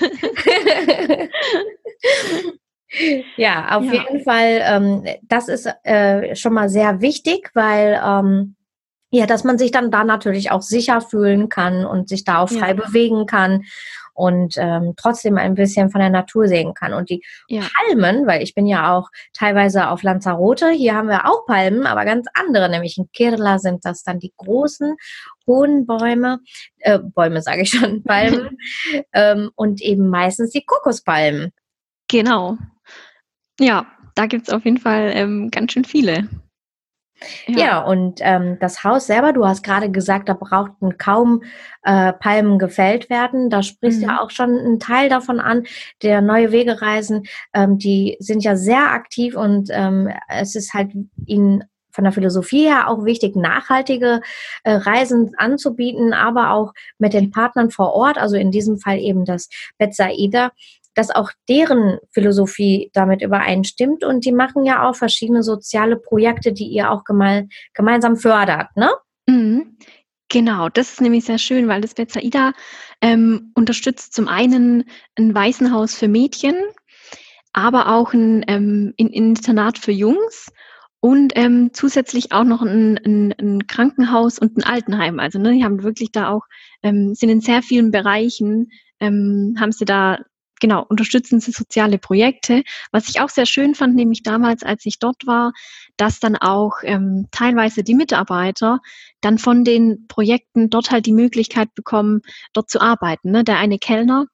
ja, 3.36 3.76
auf 3.76 3.84
ja. 3.84 3.92
jeden 3.92 4.24
Fall, 4.24 4.62
ähm, 4.62 5.04
das 5.22 5.48
ist 5.48 5.68
äh, 5.84 6.34
schon 6.34 6.54
mal 6.54 6.70
sehr 6.70 7.02
wichtig, 7.02 7.50
weil 7.54 8.00
ähm, 8.04 8.56
ja, 9.10 9.26
dass 9.26 9.44
man 9.44 9.58
sich 9.58 9.70
dann 9.70 9.90
da 9.90 10.04
natürlich 10.04 10.50
auch 10.50 10.62
sicher 10.62 11.02
fühlen 11.02 11.50
kann 11.50 11.84
und 11.84 12.08
sich 12.08 12.24
da 12.24 12.38
auch 12.38 12.48
frei 12.48 12.68
ja. 12.68 12.74
bewegen 12.74 13.26
kann 13.26 13.64
und 14.14 14.54
ähm, 14.56 14.94
trotzdem 14.96 15.38
ein 15.38 15.54
bisschen 15.54 15.90
von 15.90 16.00
der 16.00 16.10
Natur 16.10 16.48
sehen 16.48 16.74
kann. 16.74 16.92
Und 16.92 17.10
die 17.10 17.22
ja. 17.48 17.62
Palmen, 17.74 18.26
weil 18.26 18.42
ich 18.42 18.54
bin 18.54 18.66
ja 18.66 18.96
auch 18.96 19.08
teilweise 19.32 19.88
auf 19.88 20.02
Lanzarote, 20.02 20.70
hier 20.70 20.94
haben 20.94 21.08
wir 21.08 21.26
auch 21.26 21.46
Palmen, 21.46 21.86
aber 21.86 22.04
ganz 22.04 22.26
andere, 22.34 22.68
nämlich 22.68 22.98
in 22.98 23.10
Kirla 23.12 23.58
sind 23.58 23.84
das 23.84 24.02
dann 24.02 24.18
die 24.18 24.32
großen, 24.36 24.96
hohen 25.46 25.86
Bäume, 25.86 26.40
äh, 26.78 26.98
Bäume 26.98 27.42
sage 27.42 27.62
ich 27.62 27.70
schon, 27.70 28.02
Palmen 28.04 28.56
ähm, 29.12 29.50
und 29.54 29.80
eben 29.82 30.08
meistens 30.08 30.50
die 30.50 30.64
Kokospalmen. 30.64 31.52
Genau. 32.08 32.58
Ja, 33.58 33.86
da 34.14 34.26
gibt 34.26 34.48
es 34.48 34.54
auf 34.54 34.64
jeden 34.64 34.78
Fall 34.78 35.12
ähm, 35.14 35.50
ganz 35.50 35.72
schön 35.72 35.84
viele. 35.84 36.28
Ja, 37.46 37.58
ja 37.58 37.80
und 37.80 38.20
ähm, 38.22 38.58
das 38.60 38.84
Haus 38.84 39.06
selber, 39.06 39.32
du 39.32 39.46
hast 39.46 39.62
gerade 39.62 39.90
gesagt, 39.90 40.28
da 40.28 40.34
brauchten 40.34 40.98
kaum 40.98 41.42
äh, 41.82 42.12
Palmen 42.12 42.58
gefällt 42.58 43.10
werden. 43.10 43.50
Da 43.50 43.62
sprichst 43.62 44.02
mhm. 44.02 44.08
ja 44.08 44.20
auch 44.20 44.30
schon 44.30 44.56
ein 44.56 44.78
Teil 44.78 45.08
davon 45.08 45.40
an. 45.40 45.64
Der 46.02 46.20
neue 46.20 46.52
Wegereisen, 46.52 47.24
ähm, 47.54 47.78
die 47.78 48.16
sind 48.20 48.44
ja 48.44 48.56
sehr 48.56 48.92
aktiv 48.92 49.36
und 49.36 49.68
ähm, 49.72 50.10
es 50.28 50.54
ist 50.54 50.74
halt 50.74 50.92
ihnen 51.26 51.64
von 51.92 52.04
der 52.04 52.12
Philosophie 52.12 52.64
her 52.64 52.88
auch 52.88 53.04
wichtig, 53.04 53.36
nachhaltige 53.36 54.22
äh, 54.64 54.72
Reisen 54.72 55.34
anzubieten, 55.36 56.12
aber 56.12 56.52
auch 56.52 56.72
mit 56.98 57.12
den 57.12 57.30
Partnern 57.30 57.70
vor 57.70 57.92
Ort, 57.92 58.18
also 58.18 58.36
in 58.36 58.50
diesem 58.50 58.78
Fall 58.78 58.98
eben 58.98 59.24
das 59.24 59.48
Betsaida, 59.78 60.52
dass 60.94 61.10
auch 61.10 61.30
deren 61.48 61.98
Philosophie 62.12 62.90
damit 62.92 63.22
übereinstimmt 63.22 64.04
und 64.04 64.24
die 64.24 64.32
machen 64.32 64.64
ja 64.64 64.88
auch 64.88 64.96
verschiedene 64.96 65.42
soziale 65.42 65.96
Projekte, 65.96 66.52
die 66.52 66.66
ihr 66.66 66.90
auch 66.90 67.04
geme 67.04 67.48
gemeinsam 67.74 68.16
fördert, 68.16 68.68
ne? 68.76 68.90
Mhm. 69.26 69.76
Genau, 70.28 70.70
das 70.70 70.92
ist 70.92 71.00
nämlich 71.02 71.26
sehr 71.26 71.38
schön, 71.38 71.68
weil 71.68 71.82
das 71.82 71.92
Betsaida 71.92 72.54
ähm, 73.02 73.52
unterstützt 73.54 74.14
zum 74.14 74.28
einen 74.28 74.84
ein 75.18 75.34
Waisenhaus 75.34 75.94
für 75.94 76.08
Mädchen, 76.08 76.54
aber 77.52 77.92
auch 77.92 78.14
ein, 78.14 78.42
ähm, 78.48 78.94
ein 78.98 79.08
Internat 79.08 79.76
für 79.76 79.92
Jungs 79.92 80.50
und 81.00 81.32
ähm, 81.36 81.70
zusätzlich 81.74 82.32
auch 82.32 82.44
noch 82.44 82.62
ein, 82.62 82.98
ein, 83.04 83.34
ein, 83.38 83.66
Krankenhaus 83.66 84.38
und 84.38 84.56
ein 84.56 84.64
Altenheim. 84.64 85.18
Also 85.18 85.38
ne, 85.38 85.52
die 85.52 85.64
haben 85.64 85.82
wirklich 85.82 86.12
da 86.12 86.30
auch, 86.30 86.46
ähm, 86.82 87.14
sind 87.14 87.28
in 87.28 87.40
sehr 87.40 87.60
vielen 87.60 87.90
Bereichen, 87.90 88.70
ähm, 89.00 89.56
haben 89.60 89.72
sie 89.72 89.84
da 89.84 90.20
genau, 90.62 90.86
unterstützen 90.88 91.40
sie 91.40 91.50
soziale 91.50 91.98
Projekte. 91.98 92.62
Was 92.92 93.08
ich 93.08 93.20
auch 93.20 93.28
sehr 93.28 93.46
schön 93.46 93.74
fand, 93.74 93.96
nämlich 93.96 94.22
damals, 94.22 94.62
als 94.62 94.86
ich 94.86 95.00
dort 95.00 95.26
war, 95.26 95.52
dass 95.96 96.20
dann 96.20 96.36
auch 96.36 96.76
ähm, 96.84 97.26
teilweise 97.32 97.82
die 97.82 97.96
Mitarbeiter 97.96 98.78
dann 99.20 99.38
von 99.38 99.64
den 99.64 100.06
Projekten 100.06 100.70
dort 100.70 100.92
halt 100.92 101.04
die 101.04 101.12
Möglichkeit 101.12 101.74
bekommen, 101.74 102.22
dort 102.52 102.70
zu 102.70 102.80
arbeiten. 102.80 103.32
Ne? 103.32 103.42
Der 103.42 103.58
eine 103.58 103.78
Kellner 103.78 104.26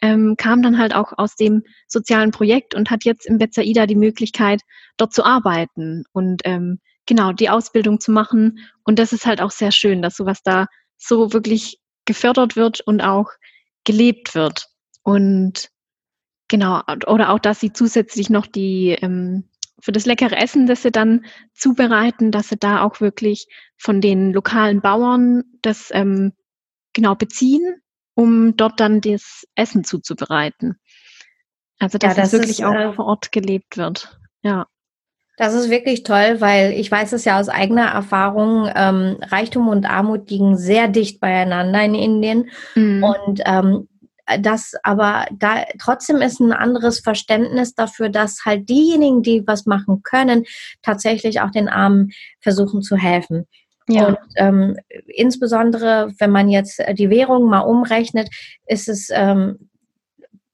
ähm, 0.00 0.36
kam 0.38 0.62
dann 0.62 0.78
halt 0.78 0.94
auch 0.94 1.12
aus 1.18 1.36
dem 1.36 1.62
sozialen 1.86 2.30
Projekt 2.30 2.74
und 2.74 2.90
hat 2.90 3.04
jetzt 3.04 3.26
im 3.26 3.36
Betsaida 3.36 3.86
die 3.86 3.94
Möglichkeit, 3.94 4.62
dort 4.96 5.12
zu 5.12 5.22
arbeiten 5.22 6.04
und 6.12 6.40
ähm, 6.44 6.80
genau 7.04 7.32
die 7.32 7.50
Ausbildung 7.50 8.00
zu 8.00 8.10
machen. 8.10 8.58
Und 8.84 8.98
das 8.98 9.12
ist 9.12 9.26
halt 9.26 9.42
auch 9.42 9.50
sehr 9.50 9.70
schön, 9.70 10.00
dass 10.00 10.16
sowas 10.16 10.40
da 10.42 10.66
so 10.96 11.34
wirklich 11.34 11.78
gefördert 12.06 12.56
wird 12.56 12.80
und 12.80 13.02
auch 13.02 13.28
gelebt 13.84 14.34
wird. 14.34 14.66
Und 15.02 15.68
Genau, 16.48 16.82
oder 17.06 17.30
auch, 17.30 17.38
dass 17.38 17.60
sie 17.60 17.72
zusätzlich 17.72 18.28
noch 18.30 18.46
die 18.46 18.90
ähm, 19.00 19.44
für 19.80 19.92
das 19.92 20.06
leckere 20.06 20.36
Essen, 20.36 20.66
das 20.66 20.82
sie 20.82 20.90
dann 20.90 21.26
zubereiten, 21.52 22.30
dass 22.30 22.48
sie 22.48 22.56
da 22.56 22.82
auch 22.82 23.00
wirklich 23.00 23.48
von 23.76 24.00
den 24.00 24.32
lokalen 24.32 24.80
Bauern 24.80 25.44
das 25.60 25.90
ähm, 25.92 26.32
genau 26.94 27.14
beziehen, 27.14 27.82
um 28.14 28.56
dort 28.56 28.80
dann 28.80 29.00
das 29.00 29.44
Essen 29.54 29.84
zuzubereiten. 29.84 30.76
Also 31.78 31.98
dass 31.98 32.16
ja, 32.16 32.22
das 32.22 32.32
es 32.32 32.40
wirklich 32.40 32.60
ist, 32.60 32.64
auch 32.64 32.74
äh, 32.74 32.92
vor 32.92 33.06
Ort 33.06 33.30
gelebt 33.32 33.76
wird. 33.76 34.18
Ja. 34.42 34.66
Das 35.36 35.52
ist 35.52 35.68
wirklich 35.68 36.04
toll, 36.04 36.36
weil 36.38 36.72
ich 36.72 36.90
weiß 36.90 37.12
es 37.12 37.24
ja 37.24 37.40
aus 37.40 37.48
eigener 37.48 37.86
Erfahrung, 37.86 38.70
ähm, 38.74 39.18
Reichtum 39.20 39.68
und 39.68 39.84
Armut 39.84 40.30
liegen 40.30 40.56
sehr 40.56 40.86
dicht 40.86 41.20
beieinander 41.20 41.82
in 41.82 41.94
Indien. 41.94 42.50
Mhm. 42.76 43.02
Und 43.02 43.40
ähm, 43.44 43.88
das 44.40 44.74
aber 44.82 45.26
da 45.32 45.64
trotzdem 45.78 46.22
ist 46.22 46.40
ein 46.40 46.52
anderes 46.52 47.00
Verständnis 47.00 47.74
dafür, 47.74 48.08
dass 48.08 48.44
halt 48.44 48.68
diejenigen, 48.68 49.22
die 49.22 49.46
was 49.46 49.66
machen 49.66 50.02
können, 50.02 50.44
tatsächlich 50.82 51.40
auch 51.40 51.50
den 51.50 51.68
Armen 51.68 52.10
versuchen 52.40 52.82
zu 52.82 52.96
helfen. 52.96 53.46
Ja. 53.86 54.06
Und 54.06 54.18
ähm, 54.36 54.76
insbesondere, 55.06 56.12
wenn 56.18 56.30
man 56.30 56.48
jetzt 56.48 56.80
die 56.94 57.10
Währung 57.10 57.50
mal 57.50 57.60
umrechnet, 57.60 58.30
ist 58.66 58.88
es 58.88 59.10
ähm, 59.12 59.68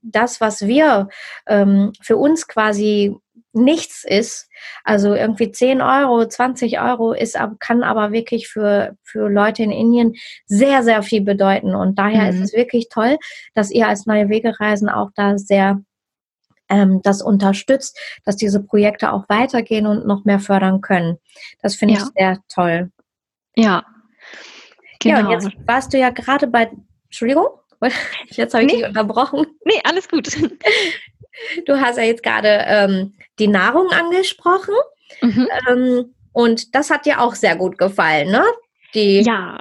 das, 0.02 0.40
was 0.40 0.66
wir 0.66 1.08
ähm, 1.46 1.92
für 2.02 2.16
uns 2.16 2.48
quasi 2.48 3.14
nichts 3.52 4.04
ist. 4.04 4.48
Also 4.84 5.14
irgendwie 5.14 5.50
10 5.50 5.80
Euro, 5.82 6.26
20 6.26 6.80
Euro 6.80 7.12
ist, 7.12 7.38
kann 7.58 7.82
aber 7.82 8.12
wirklich 8.12 8.48
für, 8.48 8.96
für 9.02 9.28
Leute 9.28 9.62
in 9.62 9.72
Indien 9.72 10.14
sehr, 10.46 10.82
sehr 10.82 11.02
viel 11.02 11.22
bedeuten. 11.22 11.74
Und 11.74 11.98
daher 11.98 12.32
mhm. 12.32 12.38
ist 12.38 12.50
es 12.50 12.56
wirklich 12.56 12.88
toll, 12.88 13.18
dass 13.54 13.70
ihr 13.70 13.88
als 13.88 14.06
Neue 14.06 14.28
Wegereisen 14.28 14.88
auch 14.88 15.10
da 15.14 15.38
sehr 15.38 15.80
ähm, 16.68 17.00
das 17.02 17.20
unterstützt, 17.20 17.98
dass 18.24 18.36
diese 18.36 18.62
Projekte 18.62 19.12
auch 19.12 19.28
weitergehen 19.28 19.86
und 19.86 20.06
noch 20.06 20.24
mehr 20.24 20.38
fördern 20.38 20.80
können. 20.80 21.18
Das 21.60 21.74
finde 21.74 21.94
ja. 21.94 22.00
ich 22.00 22.06
sehr 22.16 22.38
toll. 22.48 22.90
Ja. 23.56 23.84
Genau. 25.00 25.18
Ja, 25.18 25.24
und 25.24 25.30
jetzt 25.32 25.50
genau. 25.50 25.66
warst 25.66 25.92
du 25.92 25.98
ja 25.98 26.10
gerade 26.10 26.46
bei, 26.46 26.70
Entschuldigung, 27.04 27.48
jetzt 28.30 28.54
habe 28.54 28.64
ich 28.64 28.72
nee. 28.72 28.78
dich 28.78 28.86
unterbrochen. 28.86 29.46
Nee, 29.64 29.80
alles 29.84 30.08
gut. 30.08 30.28
Du 31.64 31.80
hast 31.80 31.96
ja 31.96 32.02
jetzt 32.02 32.22
gerade 32.22 32.64
ähm, 32.66 33.14
die 33.40 33.48
Nahrung 33.48 33.90
angesprochen. 33.90 34.74
Mhm. 35.20 35.48
Ähm, 35.68 36.14
und 36.32 36.74
das 36.74 36.90
hat 36.90 37.06
dir 37.06 37.20
auch 37.20 37.34
sehr 37.34 37.56
gut 37.56 37.78
gefallen, 37.78 38.30
ne? 38.30 38.44
Die, 38.94 39.22
ja. 39.22 39.58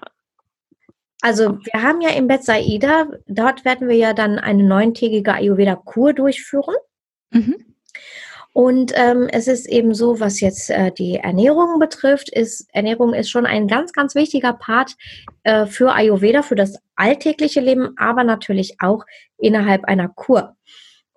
Also 1.21 1.57
wir 1.63 1.81
haben 1.81 2.01
ja 2.01 2.11
in 2.11 2.27
Betsaida, 2.27 3.07
dort 3.27 3.65
werden 3.65 3.89
wir 3.89 3.97
ja 3.97 4.13
dann 4.13 4.39
eine 4.39 4.63
neuntägige 4.63 5.33
Ayurveda-Kur 5.33 6.13
durchführen. 6.13 6.75
Mhm. 7.31 7.65
Und 8.53 8.93
ähm, 8.95 9.27
es 9.31 9.47
ist 9.47 9.67
eben 9.67 9.93
so, 9.93 10.19
was 10.19 10.39
jetzt 10.39 10.69
äh, 10.69 10.91
die 10.91 11.15
Ernährung 11.15 11.79
betrifft, 11.79 12.29
ist 12.29 12.67
Ernährung 12.73 13.13
ist 13.13 13.29
schon 13.29 13.45
ein 13.45 13.67
ganz, 13.67 13.93
ganz 13.93 14.15
wichtiger 14.15 14.53
Part 14.53 14.95
äh, 15.43 15.65
für 15.65 15.93
Ayurveda, 15.93 16.41
für 16.41 16.55
das 16.55 16.79
alltägliche 16.95 17.59
Leben, 17.59 17.95
aber 17.97 18.23
natürlich 18.23 18.77
auch 18.79 19.05
innerhalb 19.37 19.85
einer 19.85 20.09
Kur. 20.09 20.55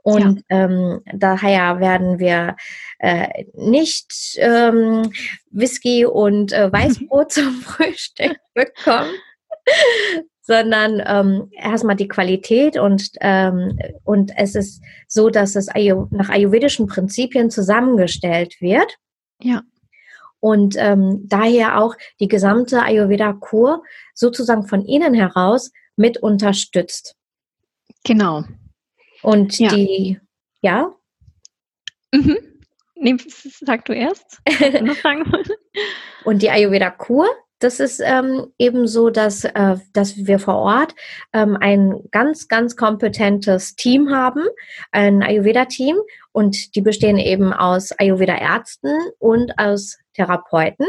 Und 0.02 0.42
ja. 0.50 0.64
ähm, 0.64 1.00
daher 1.12 1.78
werden 1.78 2.18
wir 2.18 2.56
äh, 2.98 3.44
nicht 3.54 4.36
ähm, 4.38 5.12
Whisky 5.50 6.04
und 6.04 6.52
äh, 6.52 6.72
Weißbrot 6.72 7.32
zum 7.32 7.60
Frühstück 7.60 8.36
bekommen, 8.54 9.14
sondern 10.42 11.00
ähm, 11.06 11.50
erstmal 11.52 11.94
die 11.94 12.08
Qualität 12.08 12.76
und, 12.76 13.10
ähm, 13.20 13.78
und 14.02 14.32
es 14.36 14.56
ist 14.56 14.82
so, 15.06 15.30
dass 15.30 15.54
es 15.54 15.68
nach 16.10 16.28
ayurvedischen 16.28 16.88
Prinzipien 16.88 17.50
zusammengestellt 17.50 18.60
wird. 18.60 18.96
Ja. 19.40 19.62
Und 20.40 20.74
ähm, 20.76 21.20
daher 21.28 21.80
auch 21.80 21.94
die 22.18 22.26
gesamte 22.26 22.82
Ayurveda-Kur 22.82 23.84
sozusagen 24.14 24.66
von 24.66 24.84
innen 24.84 25.14
heraus 25.14 25.70
mit 25.94 26.18
unterstützt. 26.18 27.14
Genau. 28.04 28.42
Und 29.22 29.58
ja. 29.58 29.74
die, 29.74 30.20
ja? 30.60 30.92
Mhm. 32.12 32.38
Nee, 32.94 33.16
sag 33.64 33.84
du 33.86 33.92
erst. 33.92 34.40
noch 34.82 34.96
Und 36.24 36.42
die 36.42 36.50
Ayurveda-Kur, 36.50 37.26
das 37.58 37.80
ist 37.80 38.00
ähm, 38.04 38.52
eben 38.58 38.86
so, 38.86 39.10
dass, 39.10 39.44
äh, 39.44 39.76
dass 39.92 40.16
wir 40.16 40.38
vor 40.38 40.56
Ort 40.56 40.94
ähm, 41.32 41.56
ein 41.60 41.94
ganz, 42.10 42.48
ganz 42.48 42.76
kompetentes 42.76 43.74
Team 43.76 44.10
haben, 44.10 44.42
ein 44.90 45.22
Ayurveda-Team 45.22 45.96
und 46.32 46.74
die 46.74 46.80
bestehen 46.80 47.18
eben 47.18 47.52
aus 47.52 47.92
Ayurveda-Ärzten 47.92 48.92
und 49.18 49.58
aus 49.58 49.98
Therapeuten 50.14 50.86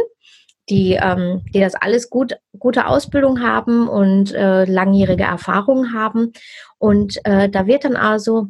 die, 0.70 0.94
ähm, 0.94 1.44
die 1.54 1.60
das 1.60 1.76
alles 1.76 2.10
gut, 2.10 2.38
gute 2.58 2.88
Ausbildung 2.88 3.42
haben 3.42 3.88
und 3.88 4.34
äh, 4.34 4.66
langjährige 4.66 5.24
Erfahrung 5.24 5.94
haben. 5.94 6.32
Und 6.78 7.18
äh, 7.26 7.50
da 7.50 7.68
wird 7.68 7.86
dann 7.86 7.96
also 7.96 8.48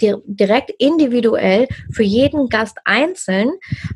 direkt 0.00 0.70
individuell 0.78 1.68
für 1.92 2.02
jeden 2.02 2.48
Gast 2.48 2.78
einzeln 2.84 3.50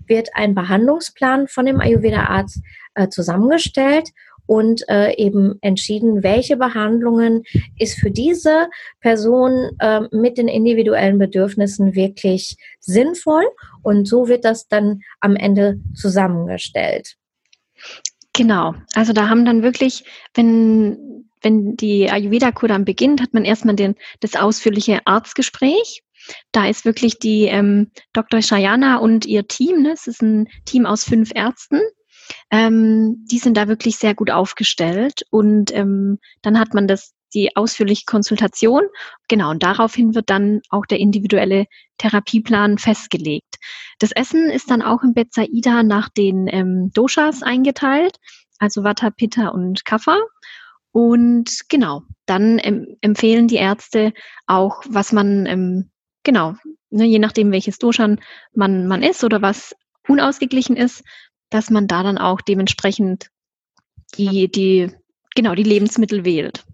wird 0.07 0.29
ein 0.35 0.55
Behandlungsplan 0.55 1.49
von 1.49 1.65
dem 1.65 1.81
Ayurveda-Arzt 1.81 2.61
äh, 2.95 3.09
zusammengestellt 3.09 4.11
und 4.47 4.89
äh, 4.89 5.15
eben 5.17 5.59
entschieden, 5.61 6.23
welche 6.23 6.57
Behandlungen 6.57 7.45
ist 7.79 7.99
für 7.99 8.11
diese 8.11 8.69
Person 9.01 9.71
äh, 9.79 10.03
mit 10.13 10.39
den 10.39 10.49
individuellen 10.49 11.19
Bedürfnissen 11.19 11.95
wirklich 11.95 12.57
sinnvoll. 12.81 13.45
Und 13.83 14.07
so 14.07 14.29
wird 14.29 14.45
das 14.45 14.69
dann 14.69 15.01
am 15.21 15.37
Ende 15.37 15.81
zusammengestellt. 15.95 17.17
Genau. 18.35 18.75
Also 18.95 19.13
da 19.13 19.29
haben 19.29 19.45
dann 19.45 19.63
wirklich, 19.63 20.05
wenn, 20.35 21.25
wenn 21.43 21.77
die 21.77 22.11
Ayurveda-Kur 22.11 22.69
dann 22.69 22.85
beginnt, 22.85 23.23
hat 23.23 23.33
man 23.33 23.45
erstmal 23.45 23.77
den, 23.77 23.95
das 24.21 24.35
ausführliche 24.35 25.07
Arztgespräch. 25.07 26.03
Da 26.53 26.67
ist 26.69 26.85
wirklich 26.85 27.19
die 27.19 27.45
ähm, 27.45 27.91
Dr. 28.13 28.43
Shayana 28.43 28.97
und 28.97 29.27
ihr 29.27 29.47
Team, 29.47 29.83
ne, 29.83 29.93
es 29.93 30.07
ist 30.07 30.23
ein 30.23 30.49
Team 30.65 30.87
aus 30.87 31.05
fünf 31.05 31.31
Ärzten, 31.35 31.81
ähm, 32.51 33.25
die 33.31 33.39
sind 33.39 33.57
da 33.57 33.69
wirklich 33.69 33.97
sehr 33.97 34.15
gut 34.15 34.31
aufgestellt 34.31 35.23
und 35.31 35.75
ähm, 35.75 36.19
dann 36.43 36.59
hat 36.59 36.75
man 36.75 36.87
das 36.87 37.15
die 37.35 37.57
ausführliche 37.57 38.05
Konsultation. 38.07 38.83
Genau, 39.29 39.51
und 39.51 39.63
daraufhin 39.63 40.15
wird 40.15 40.31
dann 40.31 40.61
auch 40.71 40.87
der 40.87 41.01
individuelle 41.01 41.67
Therapieplan 41.99 42.79
festgelegt. 42.79 43.57
Das 43.99 44.13
Essen 44.13 44.51
ist 44.51 44.71
dann 44.71 44.83
auch 44.83 45.03
im 45.03 45.15
Betsaida 45.15 45.83
nach 45.83 46.09
den 46.09 46.47
ähm, 46.49 46.91
Doshas 46.95 47.43
eingeteilt, 47.43 48.17
also 48.59 48.85
Vata, 48.85 49.11
Pitta 49.11 49.49
und 49.49 49.85
Kapha. 49.85 50.19
Und 50.93 51.69
genau, 51.69 52.03
dann 52.25 52.61
ähm, 52.63 52.97
empfehlen 53.01 53.49
die 53.49 53.57
Ärzte 53.57 54.13
auch, 54.47 54.83
was 54.89 55.13
man, 55.13 55.47
ähm, 55.47 55.91
genau, 56.23 56.55
ne, 56.91 57.05
je 57.05 57.19
nachdem, 57.19 57.51
welches 57.51 57.79
Doshan 57.79 58.21
man, 58.55 58.87
man 58.87 59.03
ist 59.03 59.25
oder 59.25 59.43
was 59.43 59.75
unausgeglichen 60.07 60.77
ist, 60.77 61.03
dass 61.55 61.71
man 61.71 61.87
da 61.87 62.03
dann 62.03 62.19
auch 62.19 62.41
dementsprechend 62.41 63.31
die, 64.17 64.51
die, 64.51 64.91
genau, 65.37 65.55
die 65.55 65.63
Lebensmittel 65.63 66.25
wählt. 66.25 66.65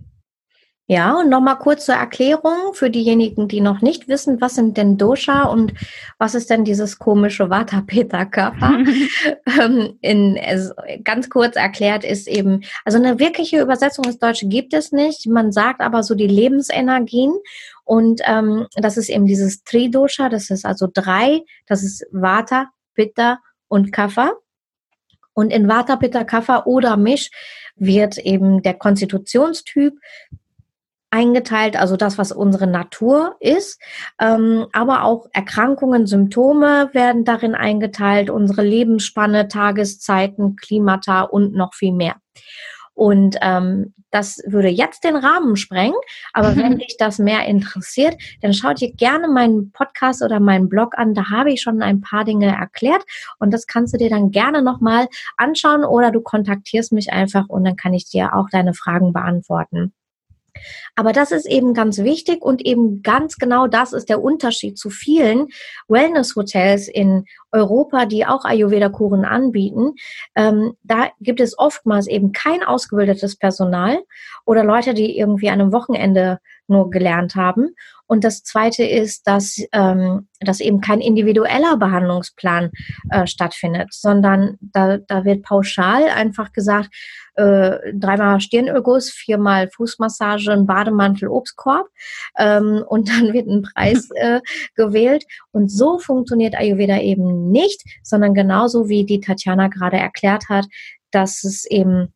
Ja, 0.86 1.20
und 1.20 1.28
nochmal 1.28 1.58
kurz 1.58 1.86
zur 1.86 1.94
Erklärung 1.94 2.72
für 2.72 2.90
diejenigen, 2.90 3.46
die 3.46 3.60
noch 3.60 3.80
nicht 3.80 4.08
wissen, 4.08 4.40
was 4.40 4.56
sind 4.56 4.76
denn 4.76 4.96
Dosha 4.96 5.44
und 5.44 5.72
was 6.18 6.34
ist 6.34 6.50
denn 6.50 6.64
dieses 6.64 6.98
komische 6.98 7.48
Vata 7.48 7.82
Pitta 7.82 8.24
Kapha? 8.24 8.78
Ähm, 9.60 10.36
also 10.44 10.72
ganz 11.04 11.28
kurz 11.28 11.56
erklärt 11.56 12.02
ist 12.04 12.26
eben, 12.26 12.62
also 12.84 12.98
eine 12.98 13.18
wirkliche 13.18 13.60
Übersetzung 13.60 14.04
ins 14.04 14.18
Deutsche 14.18 14.48
gibt 14.48 14.72
es 14.74 14.92
nicht. 14.92 15.26
Man 15.26 15.52
sagt 15.52 15.80
aber 15.80 16.02
so 16.02 16.14
die 16.14 16.26
Lebensenergien 16.26 17.32
und 17.84 18.20
ähm, 18.24 18.66
das 18.74 18.96
ist 18.96 19.10
eben 19.10 19.26
dieses 19.26 19.62
Tridosha, 19.64 20.28
das 20.28 20.50
ist 20.50 20.64
also 20.64 20.88
drei, 20.92 21.42
das 21.66 21.82
ist 21.82 22.06
Vata, 22.10 22.70
Pitta 22.94 23.40
und 23.68 23.92
Kapha. 23.92 24.32
Und 25.34 25.52
in 25.52 25.68
Vata, 25.68 25.96
Pitta, 25.96 26.24
Kapha 26.24 26.64
oder 26.64 26.96
Misch 26.96 27.30
wird 27.76 28.18
eben 28.18 28.62
der 28.62 28.74
Konstitutionstyp 28.74 29.94
eingeteilt, 31.10 31.76
also 31.76 31.96
das, 31.96 32.18
was 32.18 32.30
unsere 32.30 32.66
Natur 32.66 33.36
ist, 33.40 33.80
ähm, 34.20 34.66
aber 34.72 35.04
auch 35.04 35.26
Erkrankungen, 35.32 36.06
Symptome 36.06 36.90
werden 36.92 37.24
darin 37.24 37.54
eingeteilt, 37.54 38.30
unsere 38.30 38.62
Lebensspanne, 38.62 39.48
Tageszeiten, 39.48 40.56
Klimata 40.56 41.22
und 41.22 41.52
noch 41.52 41.74
viel 41.74 41.92
mehr. 41.92 42.16
Und 42.94 43.36
ähm, 43.40 43.94
das 44.10 44.42
würde 44.46 44.68
jetzt 44.68 45.04
den 45.04 45.16
Rahmen 45.16 45.56
sprengen. 45.56 45.98
Aber 46.32 46.56
wenn 46.56 46.78
dich 46.78 46.96
das 46.98 47.18
mehr 47.18 47.46
interessiert, 47.46 48.16
dann 48.42 48.52
schaut 48.52 48.80
dir 48.80 48.92
gerne 48.92 49.28
meinen 49.28 49.72
Podcast 49.72 50.22
oder 50.22 50.40
meinen 50.40 50.68
Blog 50.68 50.98
an. 50.98 51.14
Da 51.14 51.30
habe 51.30 51.52
ich 51.52 51.62
schon 51.62 51.82
ein 51.82 52.00
paar 52.00 52.24
Dinge 52.24 52.48
erklärt. 52.48 53.04
Und 53.38 53.52
das 53.52 53.66
kannst 53.66 53.94
du 53.94 53.98
dir 53.98 54.10
dann 54.10 54.30
gerne 54.30 54.62
nochmal 54.62 55.08
anschauen 55.36 55.84
oder 55.84 56.10
du 56.10 56.20
kontaktierst 56.20 56.92
mich 56.92 57.12
einfach 57.12 57.48
und 57.48 57.64
dann 57.64 57.76
kann 57.76 57.94
ich 57.94 58.08
dir 58.08 58.34
auch 58.34 58.48
deine 58.50 58.74
Fragen 58.74 59.12
beantworten. 59.12 59.92
Aber 60.96 61.12
das 61.12 61.30
ist 61.32 61.46
eben 61.46 61.74
ganz 61.74 61.98
wichtig 61.98 62.42
und 62.42 62.64
eben 62.64 63.02
ganz 63.02 63.36
genau 63.36 63.66
das 63.66 63.92
ist 63.92 64.08
der 64.08 64.22
Unterschied 64.22 64.78
zu 64.78 64.90
vielen 64.90 65.48
Wellness-Hotels 65.88 66.88
in 66.88 67.24
Europa, 67.52 68.06
die 68.06 68.26
auch 68.26 68.44
Ayurveda-Kuren 68.44 69.24
anbieten. 69.24 69.94
Ähm, 70.36 70.74
da 70.82 71.08
gibt 71.20 71.40
es 71.40 71.58
oftmals 71.58 72.06
eben 72.06 72.32
kein 72.32 72.62
ausgebildetes 72.62 73.36
Personal 73.36 73.98
oder 74.46 74.64
Leute, 74.64 74.94
die 74.94 75.18
irgendwie 75.18 75.50
an 75.50 75.60
einem 75.60 75.72
Wochenende 75.72 76.38
nur 76.70 76.90
gelernt 76.90 77.34
haben. 77.34 77.74
Und 78.06 78.24
das 78.24 78.42
Zweite 78.42 78.82
ist, 78.82 79.28
dass, 79.28 79.56
ähm, 79.70 80.26
dass 80.40 80.58
eben 80.58 80.80
kein 80.80 81.00
individueller 81.00 81.76
Behandlungsplan 81.76 82.70
äh, 83.10 83.26
stattfindet, 83.28 83.88
sondern 83.92 84.56
da, 84.60 84.98
da 84.98 85.24
wird 85.24 85.44
pauschal 85.44 86.08
einfach 86.08 86.52
gesagt, 86.52 86.88
äh, 87.36 87.78
dreimal 87.94 88.40
Stirnögus, 88.40 89.10
viermal 89.10 89.68
Fußmassage, 89.70 90.50
ein 90.50 90.66
Bademantel, 90.66 91.28
Obstkorb 91.28 91.86
ähm, 92.36 92.82
und 92.88 93.08
dann 93.08 93.32
wird 93.32 93.46
ein 93.46 93.62
Preis 93.62 94.08
äh, 94.16 94.40
gewählt. 94.74 95.24
Und 95.52 95.70
so 95.70 96.00
funktioniert 96.00 96.56
Ayurveda 96.56 96.98
eben 96.98 97.52
nicht, 97.52 97.80
sondern 98.02 98.34
genauso 98.34 98.88
wie 98.88 99.04
die 99.04 99.20
Tatjana 99.20 99.68
gerade 99.68 99.98
erklärt 99.98 100.48
hat, 100.48 100.66
dass 101.12 101.44
es 101.44 101.64
eben 101.64 102.12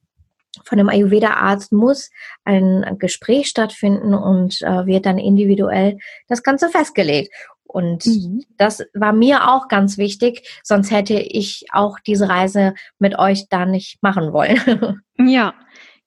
von 0.64 0.78
einem 0.78 0.88
Ayurveda-Arzt 0.88 1.72
muss 1.72 2.10
ein 2.44 2.96
Gespräch 2.98 3.48
stattfinden 3.48 4.14
und 4.14 4.62
äh, 4.62 4.86
wird 4.86 5.06
dann 5.06 5.18
individuell 5.18 5.98
das 6.28 6.42
Ganze 6.42 6.68
festgelegt. 6.68 7.32
Und 7.64 8.06
mhm. 8.06 8.44
das 8.56 8.84
war 8.94 9.12
mir 9.12 9.50
auch 9.50 9.66
ganz 9.68 9.98
wichtig, 9.98 10.48
sonst 10.62 10.90
hätte 10.92 11.14
ich 11.14 11.66
auch 11.72 11.98
diese 11.98 12.28
Reise 12.28 12.74
mit 12.98 13.18
euch 13.18 13.48
da 13.48 13.66
nicht 13.66 14.02
machen 14.02 14.32
wollen. 14.32 15.02
Ja, 15.16 15.54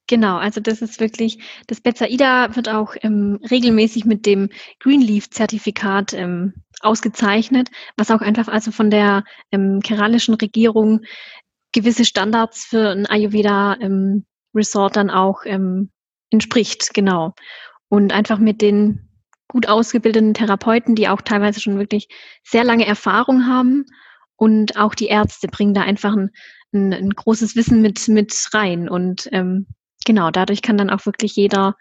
Genau, 0.09 0.37
also 0.37 0.61
das 0.61 0.81
ist 0.81 1.01
wirklich, 1.01 1.39
das 1.67 1.81
Betsaida 1.81 2.55
wird 2.55 2.69
auch 2.69 2.95
ähm, 3.01 3.39
regelmäßig 3.51 4.05
mit 4.05 4.25
dem 4.25 4.49
Greenleaf-Zertifikat 4.79 6.13
ähm, 6.13 6.53
ausgezeichnet, 6.79 7.69
was 7.97 8.09
auch 8.09 8.21
einfach 8.21 8.47
also 8.47 8.71
von 8.71 8.89
der 8.89 9.25
ähm, 9.51 9.81
keralischen 9.81 10.35
Regierung 10.35 11.01
gewisse 11.73 12.05
Standards 12.05 12.63
für 12.63 12.91
ein 12.91 13.05
Ayurveda 13.05 13.75
ähm, 13.81 14.25
Resort 14.57 14.95
dann 14.95 15.09
auch 15.09 15.41
ähm, 15.45 15.91
entspricht, 16.29 16.93
genau. 16.93 17.33
Und 17.89 18.13
einfach 18.13 18.39
mit 18.39 18.61
den 18.61 19.07
gut 19.47 19.67
ausgebildeten 19.67 20.33
Therapeuten, 20.33 20.95
die 20.95 21.07
auch 21.07 21.21
teilweise 21.21 21.61
schon 21.61 21.79
wirklich 21.79 22.09
sehr 22.43 22.63
lange 22.63 22.85
Erfahrung 22.85 23.47
haben. 23.47 23.85
Und 24.35 24.77
auch 24.77 24.93
die 24.93 25.07
Ärzte 25.07 25.47
bringen 25.47 25.73
da 25.73 25.81
einfach 25.81 26.15
ein, 26.15 26.31
ein, 26.73 26.93
ein 26.93 27.09
großes 27.11 27.55
Wissen 27.55 27.81
mit, 27.81 28.07
mit 28.07 28.33
rein. 28.53 28.89
Und 28.89 29.29
ähm, 29.31 29.67
genau, 30.05 30.31
dadurch 30.31 30.61
kann 30.61 30.77
dann 30.77 30.89
auch 30.89 31.05
wirklich 31.05 31.35
jeder, 31.35 31.75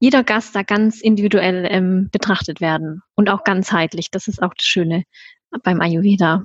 jeder 0.00 0.24
Gast 0.24 0.54
da 0.54 0.62
ganz 0.62 1.00
individuell 1.00 1.66
ähm, 1.70 2.08
betrachtet 2.10 2.60
werden 2.60 3.00
und 3.14 3.30
auch 3.30 3.44
ganzheitlich. 3.44 4.10
Das 4.10 4.28
ist 4.28 4.42
auch 4.42 4.52
das 4.54 4.66
Schöne 4.66 5.04
beim 5.62 5.80
Ayurveda. 5.80 6.42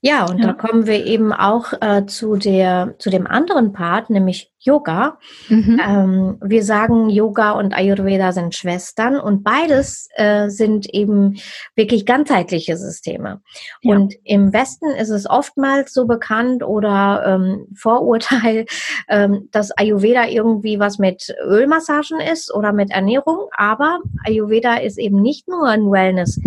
Ja, 0.00 0.24
und 0.26 0.38
ja. 0.38 0.48
da 0.48 0.52
kommen 0.52 0.86
wir 0.86 1.04
eben 1.04 1.32
auch 1.32 1.72
äh, 1.80 2.06
zu, 2.06 2.36
der, 2.36 2.94
zu 2.98 3.10
dem 3.10 3.26
anderen 3.26 3.72
Part, 3.72 4.10
nämlich 4.10 4.52
Yoga. 4.60 5.18
Mhm. 5.48 5.80
Ähm, 5.84 6.38
wir 6.42 6.64
sagen, 6.64 7.10
Yoga 7.10 7.52
und 7.52 7.74
Ayurveda 7.74 8.32
sind 8.32 8.54
Schwestern 8.54 9.18
und 9.18 9.44
beides 9.44 10.08
äh, 10.14 10.48
sind 10.48 10.92
eben 10.92 11.36
wirklich 11.76 12.06
ganzheitliche 12.06 12.76
Systeme. 12.76 13.40
Ja. 13.82 13.94
Und 13.94 14.14
im 14.24 14.52
Westen 14.52 14.90
ist 14.90 15.10
es 15.10 15.28
oftmals 15.28 15.92
so 15.92 16.06
bekannt 16.06 16.62
oder 16.62 17.22
ähm, 17.26 17.66
Vorurteil, 17.74 18.66
ähm, 19.08 19.48
dass 19.52 19.70
Ayurveda 19.70 20.26
irgendwie 20.26 20.78
was 20.78 20.98
mit 20.98 21.34
Ölmassagen 21.44 22.20
ist 22.20 22.52
oder 22.52 22.72
mit 22.72 22.90
Ernährung, 22.90 23.48
aber 23.56 24.00
Ayurveda 24.24 24.76
ist 24.76 24.98
eben 24.98 25.22
nicht 25.22 25.48
nur 25.48 25.68
ein 25.68 25.90
Wellness, 25.90 26.40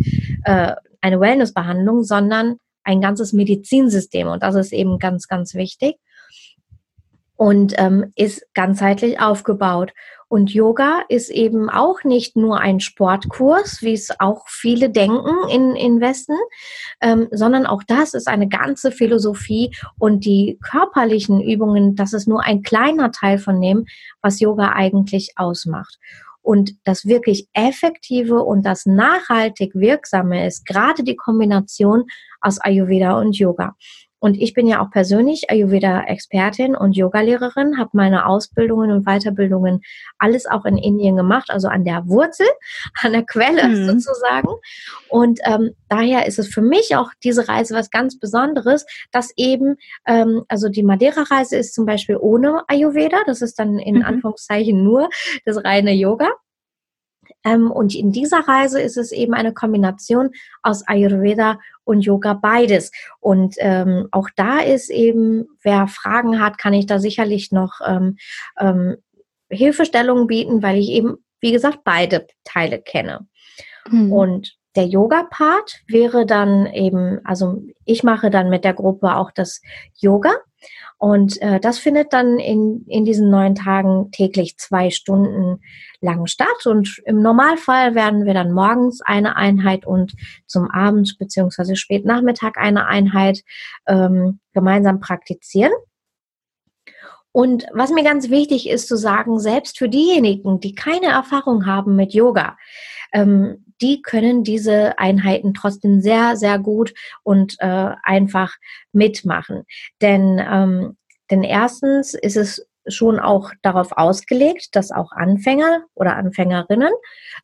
äh, 0.43 0.73
eine 1.01 1.19
Wellnessbehandlung, 1.19 2.03
sondern 2.03 2.57
ein 2.83 3.01
ganzes 3.01 3.33
Medizinsystem 3.33 4.27
und 4.27 4.43
das 4.43 4.55
ist 4.55 4.73
eben 4.73 4.99
ganz, 4.99 5.27
ganz 5.27 5.53
wichtig 5.55 5.97
und 7.41 7.73
ähm, 7.77 8.11
ist 8.15 8.45
ganzheitlich 8.53 9.19
aufgebaut. 9.19 9.93
Und 10.27 10.53
Yoga 10.53 11.01
ist 11.09 11.31
eben 11.31 11.71
auch 11.71 12.03
nicht 12.03 12.37
nur 12.37 12.59
ein 12.59 12.79
Sportkurs, 12.79 13.81
wie 13.81 13.93
es 13.93 14.11
auch 14.19 14.47
viele 14.47 14.91
denken 14.91 15.49
in, 15.49 15.75
in 15.75 15.99
Westen, 15.99 16.37
ähm, 17.01 17.27
sondern 17.31 17.65
auch 17.65 17.81
das 17.81 18.13
ist 18.13 18.27
eine 18.27 18.47
ganze 18.47 18.91
Philosophie 18.91 19.75
und 19.97 20.23
die 20.23 20.59
körperlichen 20.63 21.41
Übungen, 21.41 21.95
das 21.95 22.13
ist 22.13 22.27
nur 22.27 22.43
ein 22.43 22.61
kleiner 22.61 23.11
Teil 23.11 23.39
von 23.39 23.59
dem, 23.59 23.87
was 24.21 24.39
Yoga 24.39 24.73
eigentlich 24.73 25.31
ausmacht. 25.35 25.97
Und 26.41 26.73
das 26.83 27.05
wirklich 27.05 27.47
effektive 27.53 28.41
und 28.41 28.65
das 28.65 28.85
nachhaltig 28.85 29.75
wirksame 29.75 30.47
ist 30.47 30.65
gerade 30.65 31.03
die 31.03 31.15
Kombination 31.15 32.05
aus 32.39 32.59
Ayurveda 32.59 33.19
und 33.19 33.37
Yoga. 33.37 33.75
Und 34.21 34.35
ich 34.35 34.53
bin 34.53 34.67
ja 34.67 34.81
auch 34.81 34.91
persönlich 34.91 35.49
Ayurveda-Expertin 35.49 36.75
und 36.75 36.95
Yogalehrerin, 36.95 37.79
habe 37.79 37.89
meine 37.93 38.27
Ausbildungen 38.27 38.91
und 38.91 39.05
Weiterbildungen 39.05 39.81
alles 40.19 40.45
auch 40.45 40.63
in 40.65 40.77
Indien 40.77 41.15
gemacht, 41.15 41.49
also 41.49 41.67
an 41.67 41.83
der 41.83 42.07
Wurzel, 42.07 42.45
an 43.01 43.13
der 43.13 43.23
Quelle 43.23 43.67
mhm. 43.67 43.89
sozusagen. 43.89 44.49
Und 45.09 45.39
ähm, 45.43 45.71
daher 45.89 46.27
ist 46.27 46.37
es 46.37 46.47
für 46.47 46.61
mich 46.61 46.95
auch 46.95 47.09
diese 47.23 47.47
Reise 47.47 47.73
was 47.73 47.89
ganz 47.89 48.19
Besonderes, 48.19 48.85
dass 49.11 49.33
eben, 49.37 49.77
ähm, 50.05 50.43
also 50.47 50.69
die 50.69 50.83
Madeira-Reise 50.83 51.57
ist 51.57 51.73
zum 51.73 51.87
Beispiel 51.87 52.17
ohne 52.17 52.63
Ayurveda, 52.67 53.17
das 53.25 53.41
ist 53.41 53.57
dann 53.57 53.79
in 53.79 53.95
mhm. 53.95 54.05
Anführungszeichen 54.05 54.83
nur 54.83 55.09
das 55.45 55.63
reine 55.63 55.93
Yoga. 55.93 56.29
Ähm, 57.43 57.71
und 57.71 57.95
in 57.95 58.11
dieser 58.11 58.47
Reise 58.47 58.81
ist 58.81 58.97
es 58.97 59.11
eben 59.11 59.33
eine 59.33 59.53
Kombination 59.53 60.31
aus 60.61 60.87
Ayurveda 60.87 61.59
und 61.83 62.01
Yoga 62.01 62.33
beides. 62.33 62.91
Und 63.19 63.55
ähm, 63.59 64.07
auch 64.11 64.29
da 64.35 64.59
ist 64.59 64.89
eben, 64.89 65.47
wer 65.63 65.87
Fragen 65.87 66.39
hat, 66.41 66.57
kann 66.57 66.73
ich 66.73 66.85
da 66.85 66.99
sicherlich 66.99 67.51
noch 67.51 67.79
ähm, 67.85 68.17
ähm, 68.59 68.97
Hilfestellungen 69.49 70.27
bieten, 70.27 70.63
weil 70.63 70.77
ich 70.77 70.89
eben, 70.89 71.17
wie 71.39 71.51
gesagt, 71.51 71.79
beide 71.83 72.27
Teile 72.43 72.79
kenne. 72.79 73.27
Mhm. 73.89 74.13
Und 74.13 74.57
der 74.75 74.85
Yoga-Part 74.85 75.81
wäre 75.87 76.25
dann 76.25 76.65
eben, 76.67 77.19
also 77.25 77.61
ich 77.85 78.03
mache 78.03 78.29
dann 78.29 78.49
mit 78.49 78.63
der 78.63 78.73
Gruppe 78.73 79.15
auch 79.15 79.31
das 79.31 79.61
Yoga. 79.97 80.31
Und 81.01 81.41
äh, 81.41 81.59
das 81.59 81.79
findet 81.79 82.13
dann 82.13 82.37
in, 82.37 82.85
in 82.87 83.05
diesen 83.05 83.31
neun 83.31 83.55
Tagen 83.55 84.11
täglich 84.11 84.57
zwei 84.59 84.91
Stunden 84.91 85.59
lang 85.99 86.27
statt. 86.27 86.67
Und 86.67 87.01
im 87.05 87.23
Normalfall 87.23 87.95
werden 87.95 88.25
wir 88.25 88.35
dann 88.35 88.51
morgens 88.51 89.01
eine 89.01 89.35
Einheit 89.35 89.87
und 89.87 90.13
zum 90.45 90.69
Abend 90.69 91.17
beziehungsweise 91.17 91.75
Spätnachmittag 91.75 92.51
eine 92.55 92.85
Einheit 92.85 93.41
ähm, 93.87 94.41
gemeinsam 94.53 94.99
praktizieren. 94.99 95.71
Und 97.31 97.65
was 97.73 97.91
mir 97.91 98.03
ganz 98.03 98.29
wichtig 98.29 98.69
ist 98.69 98.87
zu 98.87 98.97
sagen, 98.97 99.39
selbst 99.39 99.77
für 99.77 99.87
diejenigen, 99.87 100.59
die 100.59 100.75
keine 100.75 101.07
Erfahrung 101.07 101.65
haben 101.65 101.95
mit 101.95 102.13
Yoga, 102.13 102.57
ähm, 103.13 103.65
die 103.81 104.01
können 104.01 104.43
diese 104.43 104.99
Einheiten 104.99 105.53
trotzdem 105.53 106.01
sehr, 106.01 106.35
sehr 106.37 106.59
gut 106.59 106.93
und 107.23 107.55
äh, 107.59 107.91
einfach 108.03 108.53
mitmachen. 108.91 109.63
Denn, 110.01 110.39
ähm, 110.39 110.97
denn 111.29 111.43
erstens 111.43 112.13
ist 112.13 112.37
es 112.37 112.67
schon 112.87 113.19
auch 113.19 113.51
darauf 113.61 113.91
ausgelegt, 113.91 114.75
dass 114.75 114.91
auch 114.91 115.11
Anfänger 115.11 115.83
oder 115.93 116.15
Anfängerinnen 116.15 116.91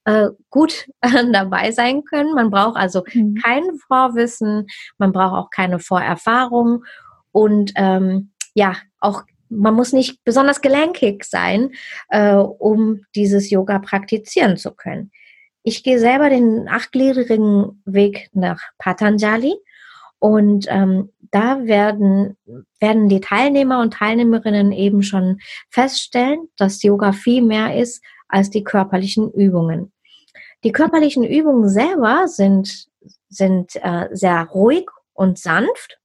äh, 0.06 0.30
gut 0.50 0.90
äh, 1.02 1.26
dabei 1.32 1.72
sein 1.72 2.04
können. 2.04 2.34
Man 2.34 2.50
braucht 2.50 2.78
also 2.78 3.04
mhm. 3.14 3.36
kein 3.36 3.64
Vorwissen, 3.88 4.68
man 4.98 5.12
braucht 5.12 5.34
auch 5.34 5.50
keine 5.50 5.80
Vorerfahrung 5.80 6.84
und 7.32 7.72
ähm, 7.76 8.32
ja, 8.54 8.76
auch 9.00 9.24
man 9.50 9.74
muss 9.74 9.94
nicht 9.94 10.24
besonders 10.24 10.62
gelenkig 10.62 11.24
sein, 11.24 11.72
äh, 12.10 12.34
um 12.34 13.06
dieses 13.16 13.50
Yoga 13.50 13.80
praktizieren 13.80 14.58
zu 14.58 14.72
können. 14.72 15.12
Ich 15.64 15.84
gehe 15.84 16.00
selber 16.00 16.30
den 16.30 16.68
achtgliedrigen 16.70 17.82
Weg 17.86 18.30
nach 18.34 18.60
Patanjali 18.78 19.56
und 20.20 20.66
ähm, 20.70 21.12
da 21.32 21.66
werden, 21.66 22.38
werden 22.80 23.10
die 23.10 23.20
Teilnehmer 23.20 23.82
und 23.82 23.94
Teilnehmerinnen 23.94 24.72
eben 24.72 25.04
schon 25.04 25.40
feststellen, 25.70 26.48
dass 26.58 26.84
Yoga 26.84 27.12
viel 27.12 27.42
mehr 27.42 27.76
ist 27.76 28.04
als 28.28 28.50
die 28.50 28.64
körperlichen 28.64 29.32
Übungen. 29.32 29.92
Die 30.64 30.72
körperlichen 30.72 31.24
Übungen 31.24 31.70
selber 31.70 32.28
sind, 32.28 32.88
sind 33.30 33.76
äh, 33.76 34.08
sehr 34.12 34.44
ruhig 34.46 34.86
und 35.14 35.38
sanft, 35.38 35.97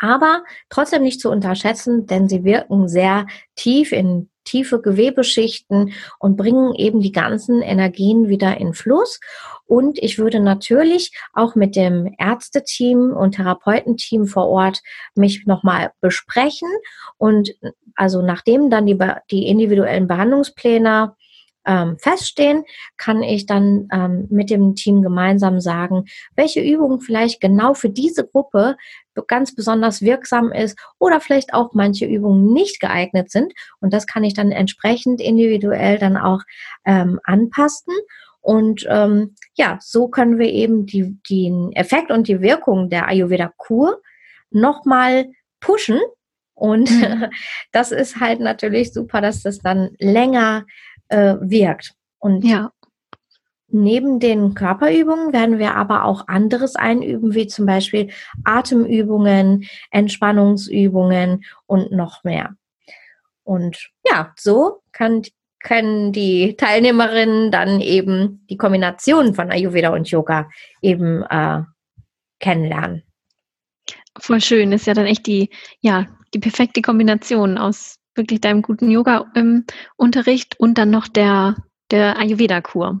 aber 0.00 0.42
trotzdem 0.70 1.02
nicht 1.02 1.20
zu 1.20 1.30
unterschätzen, 1.30 2.06
denn 2.06 2.28
sie 2.28 2.42
wirken 2.42 2.88
sehr 2.88 3.26
tief 3.54 3.92
in 3.92 4.30
tiefe 4.44 4.80
Gewebeschichten 4.80 5.92
und 6.18 6.36
bringen 6.36 6.74
eben 6.74 7.00
die 7.00 7.12
ganzen 7.12 7.62
Energien 7.62 8.28
wieder 8.28 8.56
in 8.56 8.72
Fluss. 8.72 9.20
Und 9.66 9.98
ich 9.98 10.18
würde 10.18 10.40
natürlich 10.40 11.12
auch 11.34 11.54
mit 11.54 11.76
dem 11.76 12.14
Ärzteteam 12.18 13.12
und 13.12 13.36
Therapeutenteam 13.36 14.26
vor 14.26 14.48
Ort 14.48 14.80
mich 15.14 15.46
nochmal 15.46 15.92
besprechen. 16.00 16.68
Und 17.18 17.54
also 17.94 18.22
nachdem 18.22 18.70
dann 18.70 18.86
die, 18.86 18.98
die 19.30 19.46
individuellen 19.46 20.08
Behandlungspläne 20.08 21.14
ähm, 21.66 21.98
feststehen, 21.98 22.64
kann 22.96 23.22
ich 23.22 23.46
dann 23.46 23.88
ähm, 23.92 24.26
mit 24.30 24.50
dem 24.50 24.74
Team 24.74 25.02
gemeinsam 25.02 25.60
sagen, 25.60 26.06
welche 26.34 26.60
Übung 26.60 27.00
vielleicht 27.00 27.40
genau 27.40 27.74
für 27.74 27.90
diese 27.90 28.26
Gruppe 28.26 28.76
ganz 29.26 29.54
besonders 29.54 30.02
wirksam 30.02 30.52
ist 30.52 30.78
oder 30.98 31.20
vielleicht 31.20 31.54
auch 31.54 31.72
manche 31.72 32.06
Übungen 32.06 32.52
nicht 32.52 32.80
geeignet 32.80 33.30
sind. 33.30 33.52
Und 33.80 33.92
das 33.92 34.06
kann 34.06 34.24
ich 34.24 34.34
dann 34.34 34.52
entsprechend 34.52 35.20
individuell 35.20 35.98
dann 35.98 36.16
auch 36.16 36.40
ähm, 36.84 37.20
anpassen. 37.24 37.94
Und 38.40 38.86
ähm, 38.88 39.34
ja, 39.54 39.78
so 39.80 40.08
können 40.08 40.38
wir 40.38 40.48
eben 40.48 40.86
die, 40.86 41.16
den 41.28 41.72
Effekt 41.72 42.10
und 42.10 42.26
die 42.26 42.40
Wirkung 42.40 42.88
der 42.88 43.08
Ayurveda-Kur 43.08 44.00
nochmal 44.50 45.30
pushen. 45.60 46.00
Und 46.54 46.90
mhm. 46.90 47.26
das 47.72 47.92
ist 47.92 48.20
halt 48.20 48.40
natürlich 48.40 48.92
super, 48.92 49.20
dass 49.20 49.42
das 49.42 49.58
dann 49.58 49.90
länger 49.98 50.64
äh, 51.08 51.36
wirkt. 51.40 51.94
Und 52.18 52.44
ja. 52.44 52.72
Neben 53.72 54.18
den 54.18 54.54
Körperübungen 54.54 55.32
werden 55.32 55.58
wir 55.58 55.74
aber 55.74 56.04
auch 56.04 56.26
anderes 56.28 56.76
einüben, 56.76 57.34
wie 57.34 57.46
zum 57.46 57.66
Beispiel 57.66 58.10
Atemübungen, 58.44 59.64
Entspannungsübungen 59.90 61.44
und 61.66 61.92
noch 61.92 62.24
mehr. 62.24 62.54
Und 63.44 63.90
ja, 64.04 64.32
so 64.36 64.82
kann, 64.92 65.22
können 65.60 66.12
die 66.12 66.56
Teilnehmerinnen 66.56 67.50
dann 67.50 67.80
eben 67.80 68.44
die 68.50 68.56
Kombination 68.56 69.34
von 69.34 69.50
Ayurveda 69.50 69.90
und 69.90 70.10
Yoga 70.10 70.48
eben 70.82 71.22
äh, 71.24 71.62
kennenlernen. 72.40 73.02
Voll 74.18 74.40
schön, 74.40 74.72
ist 74.72 74.86
ja 74.86 74.94
dann 74.94 75.06
echt 75.06 75.26
die, 75.26 75.50
ja, 75.80 76.06
die 76.34 76.40
perfekte 76.40 76.82
Kombination 76.82 77.58
aus 77.58 77.96
wirklich 78.14 78.40
deinem 78.40 78.62
guten 78.62 78.90
Yoga-Unterricht 78.90 80.58
und 80.58 80.78
dann 80.78 80.90
noch 80.90 81.06
der, 81.06 81.56
der 81.90 82.18
Ayurveda-Kur. 82.18 83.00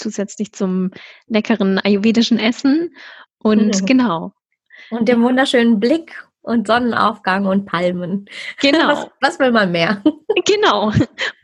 Zusätzlich 0.00 0.52
zum 0.52 0.90
leckeren 1.26 1.78
ayurvedischen 1.78 2.38
Essen. 2.38 2.94
Und 3.38 3.82
mhm. 3.82 3.86
genau. 3.86 4.32
Und 4.90 5.08
dem 5.08 5.22
wunderschönen 5.22 5.78
Blick 5.78 6.16
und 6.42 6.66
Sonnenaufgang 6.66 7.46
und 7.46 7.66
Palmen. 7.66 8.26
Genau. 8.60 8.88
Was, 8.88 9.10
was, 9.20 9.38
will 9.38 9.52
man 9.52 9.72
mehr? 9.72 10.02
Genau. 10.46 10.92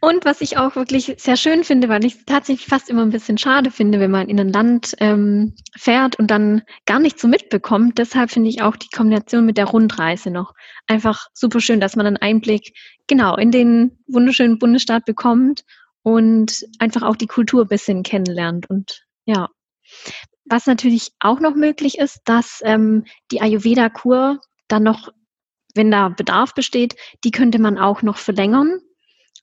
Und 0.01 0.25
was 0.25 0.41
ich 0.41 0.57
auch 0.57 0.77
wirklich 0.77 1.17
sehr 1.19 1.37
schön 1.37 1.65
finde, 1.65 1.89
weil 1.89 2.05
ich 2.05 2.15
es 2.15 2.25
tatsächlich 2.25 2.67
fast 2.67 2.89
immer 2.89 3.03
ein 3.03 3.11
bisschen 3.11 3.37
schade 3.37 3.73
finde, 3.73 3.99
wenn 3.99 4.13
man 4.13 4.29
in 4.29 4.39
ein 4.39 4.53
Land 4.53 4.95
ähm, 5.01 5.55
fährt 5.77 6.19
und 6.19 6.31
dann 6.31 6.63
gar 6.87 7.01
nicht 7.01 7.19
so 7.19 7.27
mitbekommt. 7.27 7.99
Deshalb 7.99 8.31
finde 8.31 8.49
ich 8.49 8.63
auch 8.63 8.77
die 8.77 8.89
Kombination 8.95 9.45
mit 9.45 9.59
der 9.59 9.67
Rundreise 9.67 10.31
noch 10.31 10.55
einfach 10.87 11.27
super 11.35 11.61
schön, 11.61 11.81
dass 11.81 11.97
man 11.97 12.07
einen 12.07 12.17
Einblick 12.17 12.75
genau 13.09 13.37
in 13.37 13.51
den 13.51 13.99
wunderschönen 14.07 14.59
Bundesstaat 14.59 15.05
bekommt 15.05 15.65
und 16.07 16.65
einfach 16.79 17.03
auch 17.03 17.17
die 17.17 17.27
Kultur 17.27 17.63
ein 17.63 17.69
bisschen 17.69 18.05
kennenlernt. 18.05 18.71
Und 18.71 19.05
ja, 19.25 19.49
was 20.45 20.67
natürlich 20.67 21.11
auch 21.19 21.41
noch 21.41 21.57
möglich 21.57 21.99
ist, 21.99 22.21
dass 22.27 22.61
ähm, 22.65 23.07
die 23.33 23.41
Ayurveda-Kur 23.41 24.41
dann 24.69 24.85
noch, 24.85 25.09
wenn 25.75 25.91
da 25.91 26.11
Bedarf 26.11 26.55
besteht, 26.55 26.95
die 27.25 27.33
könnte 27.33 27.59
man 27.59 27.77
auch 27.77 28.03
noch 28.03 28.19
verlängern. 28.19 28.79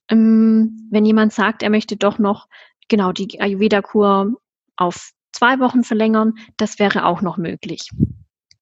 Ähm, 0.08 0.88
wenn 0.90 1.04
jemand 1.04 1.34
sagt, 1.34 1.62
er 1.62 1.68
möchte 1.68 1.98
doch 1.98 2.18
noch 2.18 2.48
genau 2.88 3.12
die 3.12 3.38
Ayurveda-Kur 3.38 4.32
auf 4.76 5.10
zwei 5.32 5.58
Wochen 5.58 5.84
verlängern, 5.84 6.32
das 6.56 6.78
wäre 6.78 7.04
auch 7.04 7.20
noch 7.20 7.36
möglich. 7.36 7.90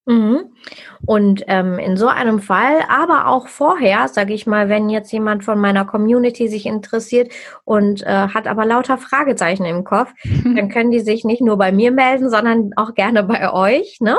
Mhm. 0.05 0.53
Und 1.05 1.43
ähm, 1.47 1.79
in 1.79 1.95
so 1.95 2.07
einem 2.07 2.39
Fall, 2.39 2.83
aber 2.89 3.27
auch 3.27 3.47
vorher, 3.47 4.07
sage 4.09 4.33
ich 4.33 4.45
mal, 4.45 4.67
wenn 4.67 4.89
jetzt 4.89 5.11
jemand 5.11 5.45
von 5.45 5.59
meiner 5.59 5.85
Community 5.85 6.47
sich 6.47 6.65
interessiert 6.65 7.31
und 7.63 8.03
äh, 8.03 8.27
hat 8.29 8.47
aber 8.47 8.65
lauter 8.65 8.97
Fragezeichen 8.97 9.65
im 9.65 9.83
Kopf, 9.83 10.11
dann 10.43 10.69
können 10.69 10.91
die 10.91 10.99
sich 10.99 11.23
nicht 11.23 11.41
nur 11.41 11.57
bei 11.57 11.71
mir 11.71 11.91
melden, 11.91 12.29
sondern 12.29 12.71
auch 12.75 12.93
gerne 12.95 13.23
bei 13.23 13.51
euch, 13.51 13.97
ne? 14.01 14.17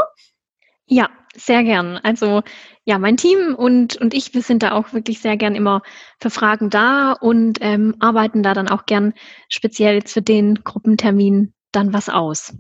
Ja, 0.87 1.09
sehr 1.37 1.65
gern. 1.65 1.99
Also 2.03 2.43
ja, 2.85 2.99
mein 2.99 3.17
Team 3.17 3.55
und, 3.55 3.97
und 3.97 4.15
ich, 4.15 4.35
wir 4.35 4.43
sind 4.43 4.63
da 4.63 4.73
auch 4.73 4.93
wirklich 4.93 5.21
sehr 5.21 5.37
gern 5.37 5.55
immer 5.55 5.83
für 6.21 6.31
Fragen 6.31 6.71
da 6.71 7.13
und 7.13 7.59
ähm, 7.61 7.97
arbeiten 8.01 8.43
da 8.43 8.55
dann 8.55 8.69
auch 8.69 8.87
gern 8.87 9.15
speziell 9.49 9.95
jetzt 9.95 10.13
für 10.13 10.23
den 10.23 10.63
Gruppentermin 10.65 11.55
dann 11.73 11.93
was 11.93 12.09
aus. 12.09 12.55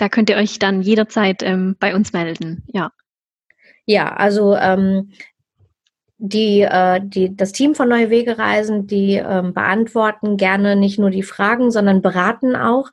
Da 0.00 0.08
könnt 0.08 0.30
ihr 0.30 0.36
euch 0.36 0.58
dann 0.58 0.80
jederzeit 0.80 1.42
ähm, 1.42 1.76
bei 1.78 1.94
uns 1.94 2.14
melden, 2.14 2.64
ja. 2.68 2.90
Ja, 3.84 4.14
also 4.14 4.56
ähm, 4.56 5.10
die, 6.16 6.62
äh, 6.62 7.00
die, 7.02 7.36
das 7.36 7.52
Team 7.52 7.74
von 7.74 7.90
Neue 7.90 8.08
Wege 8.08 8.38
Reisen, 8.38 8.86
die 8.86 9.16
ähm, 9.16 9.52
beantworten 9.52 10.38
gerne 10.38 10.74
nicht 10.74 10.98
nur 10.98 11.10
die 11.10 11.22
Fragen, 11.22 11.70
sondern 11.70 12.00
beraten 12.00 12.56
auch. 12.56 12.88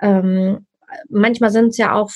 Ähm, 0.00 0.64
manchmal 1.08 1.50
sind 1.50 1.68
es 1.68 1.76
ja 1.76 1.92
auch 1.92 2.10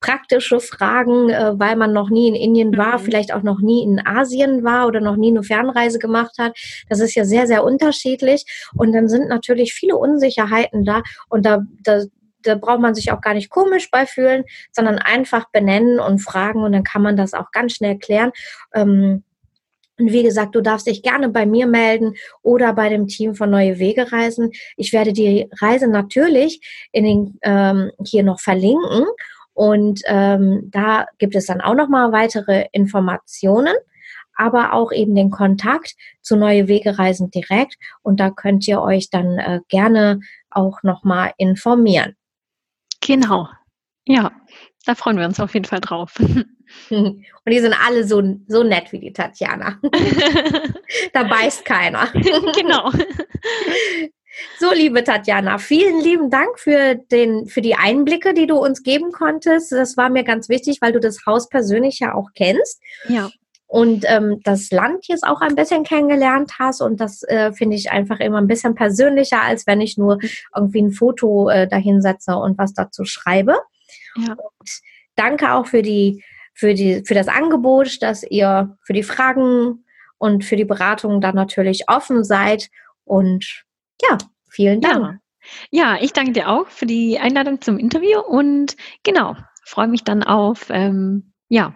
praktische 0.00 0.60
Fragen, 0.60 1.28
äh, 1.28 1.58
weil 1.58 1.76
man 1.76 1.92
noch 1.92 2.08
nie 2.08 2.28
in 2.28 2.34
Indien 2.34 2.76
war, 2.78 2.98
mhm. 2.98 3.02
vielleicht 3.02 3.34
auch 3.34 3.42
noch 3.42 3.60
nie 3.60 3.82
in 3.82 4.00
Asien 4.06 4.64
war 4.64 4.86
oder 4.86 5.00
noch 5.00 5.16
nie 5.16 5.30
eine 5.30 5.42
Fernreise 5.42 5.98
gemacht 5.98 6.36
hat. 6.38 6.56
Das 6.88 7.00
ist 7.00 7.14
ja 7.14 7.26
sehr, 7.26 7.46
sehr 7.46 7.62
unterschiedlich. 7.62 8.46
Und 8.74 8.92
dann 8.92 9.08
sind 9.08 9.28
natürlich 9.28 9.74
viele 9.74 9.96
Unsicherheiten 9.96 10.84
da. 10.84 11.02
Und 11.28 11.44
da, 11.44 11.60
da, 11.82 12.04
da 12.46 12.54
braucht 12.54 12.80
man 12.80 12.94
sich 12.94 13.12
auch 13.12 13.20
gar 13.20 13.34
nicht 13.34 13.50
komisch 13.50 13.90
bei 13.90 14.06
fühlen, 14.06 14.44
sondern 14.72 14.98
einfach 14.98 15.50
benennen 15.50 16.00
und 16.00 16.20
fragen 16.20 16.62
und 16.62 16.72
dann 16.72 16.84
kann 16.84 17.02
man 17.02 17.16
das 17.16 17.34
auch 17.34 17.50
ganz 17.52 17.74
schnell 17.74 17.98
klären. 17.98 18.32
Ähm, 18.74 19.22
und 19.98 20.12
wie 20.12 20.22
gesagt, 20.22 20.54
du 20.54 20.60
darfst 20.60 20.86
dich 20.86 21.02
gerne 21.02 21.28
bei 21.30 21.46
mir 21.46 21.66
melden 21.66 22.14
oder 22.42 22.74
bei 22.74 22.88
dem 22.88 23.06
Team 23.06 23.34
von 23.34 23.50
Neue 23.50 23.78
Wege 23.78 24.12
reisen. 24.12 24.50
Ich 24.76 24.92
werde 24.92 25.12
die 25.12 25.48
Reise 25.60 25.88
natürlich 25.88 26.60
in 26.92 27.04
den, 27.04 27.38
ähm, 27.42 27.90
hier 28.04 28.22
noch 28.22 28.40
verlinken. 28.40 29.06
Und 29.54 30.02
ähm, 30.04 30.68
da 30.70 31.06
gibt 31.16 31.34
es 31.34 31.46
dann 31.46 31.62
auch 31.62 31.74
nochmal 31.74 32.12
weitere 32.12 32.66
Informationen, 32.72 33.74
aber 34.34 34.74
auch 34.74 34.92
eben 34.92 35.14
den 35.14 35.30
Kontakt 35.30 35.94
zu 36.20 36.36
Neue 36.36 36.68
Wege 36.68 36.98
reisen 36.98 37.30
direkt. 37.30 37.76
Und 38.02 38.20
da 38.20 38.30
könnt 38.30 38.68
ihr 38.68 38.82
euch 38.82 39.08
dann 39.08 39.38
äh, 39.38 39.60
gerne 39.68 40.20
auch 40.50 40.82
nochmal 40.82 41.32
informieren. 41.38 42.16
Genau. 43.06 43.48
Ja, 44.06 44.32
da 44.84 44.94
freuen 44.94 45.18
wir 45.18 45.26
uns 45.26 45.40
auf 45.40 45.54
jeden 45.54 45.66
Fall 45.66 45.80
drauf. 45.80 46.14
Und 46.90 47.24
die 47.46 47.60
sind 47.60 47.74
alle 47.86 48.04
so, 48.04 48.22
so 48.48 48.62
nett 48.62 48.92
wie 48.92 48.98
die 48.98 49.12
Tatjana. 49.12 49.80
da 51.12 51.22
beißt 51.22 51.64
keiner. 51.64 52.08
genau. 52.56 52.90
So, 54.58 54.72
liebe 54.72 55.02
Tatjana, 55.02 55.58
vielen 55.58 56.00
lieben 56.00 56.28
Dank 56.28 56.58
für, 56.58 56.96
den, 56.96 57.46
für 57.46 57.62
die 57.62 57.76
Einblicke, 57.76 58.34
die 58.34 58.46
du 58.46 58.56
uns 58.56 58.82
geben 58.82 59.12
konntest. 59.12 59.72
Das 59.72 59.96
war 59.96 60.10
mir 60.10 60.24
ganz 60.24 60.48
wichtig, 60.48 60.78
weil 60.80 60.92
du 60.92 61.00
das 61.00 61.24
Haus 61.24 61.48
persönlich 61.48 62.00
ja 62.00 62.14
auch 62.14 62.30
kennst. 62.34 62.82
Ja. 63.08 63.30
Und 63.68 64.04
ähm, 64.06 64.40
das 64.44 64.70
Land 64.70 65.08
jetzt 65.08 65.24
auch 65.24 65.40
ein 65.40 65.56
bisschen 65.56 65.82
kennengelernt 65.82 66.52
hast. 66.58 66.80
Und 66.80 67.00
das 67.00 67.24
äh, 67.24 67.52
finde 67.52 67.74
ich 67.76 67.90
einfach 67.90 68.20
immer 68.20 68.38
ein 68.38 68.46
bisschen 68.46 68.74
persönlicher, 68.74 69.42
als 69.42 69.66
wenn 69.66 69.80
ich 69.80 69.98
nur 69.98 70.18
irgendwie 70.54 70.82
ein 70.82 70.92
Foto 70.92 71.48
äh, 71.48 71.66
dahinsetze 71.66 72.36
und 72.36 72.58
was 72.58 72.74
dazu 72.74 73.04
schreibe. 73.04 73.56
Ja. 74.16 74.32
Und 74.34 74.70
danke 75.16 75.52
auch 75.52 75.66
für 75.66 75.82
die 75.82 76.22
für, 76.56 76.72
die, 76.72 77.02
für 77.04 77.14
das 77.14 77.28
Angebot, 77.28 78.02
dass 78.02 78.22
ihr 78.22 78.76
für 78.82 78.94
die 78.94 79.02
Fragen 79.02 79.84
und 80.18 80.44
für 80.44 80.56
die 80.56 80.64
Beratung 80.64 81.20
dann 81.20 81.34
natürlich 81.34 81.88
offen 81.88 82.24
seid. 82.24 82.70
Und 83.04 83.64
ja, 84.02 84.16
vielen 84.48 84.80
Dank. 84.80 84.96
Ja. 84.96 85.18
Ja, 85.70 85.96
ich 86.00 86.12
danke 86.12 86.32
dir 86.32 86.48
auch 86.48 86.66
für 86.66 86.86
die 86.86 87.20
Einladung 87.20 87.60
zum 87.60 87.78
Interview 87.78 88.18
und 88.18 88.76
genau, 89.04 89.36
freue 89.64 89.86
mich 89.86 90.02
dann 90.02 90.24
auf, 90.24 90.70
ähm, 90.70 91.32
ja, 91.48 91.72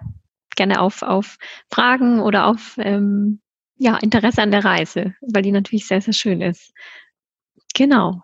gerne 0.60 0.82
auf, 0.82 1.00
auf 1.00 1.38
Fragen 1.72 2.20
oder 2.20 2.46
auf 2.46 2.76
ähm, 2.76 3.40
ja, 3.78 3.96
Interesse 3.96 4.42
an 4.42 4.50
der 4.50 4.62
Reise, 4.62 5.14
weil 5.22 5.40
die 5.42 5.52
natürlich 5.52 5.86
sehr, 5.86 6.02
sehr 6.02 6.12
schön 6.12 6.42
ist. 6.42 6.74
Genau. 7.74 8.20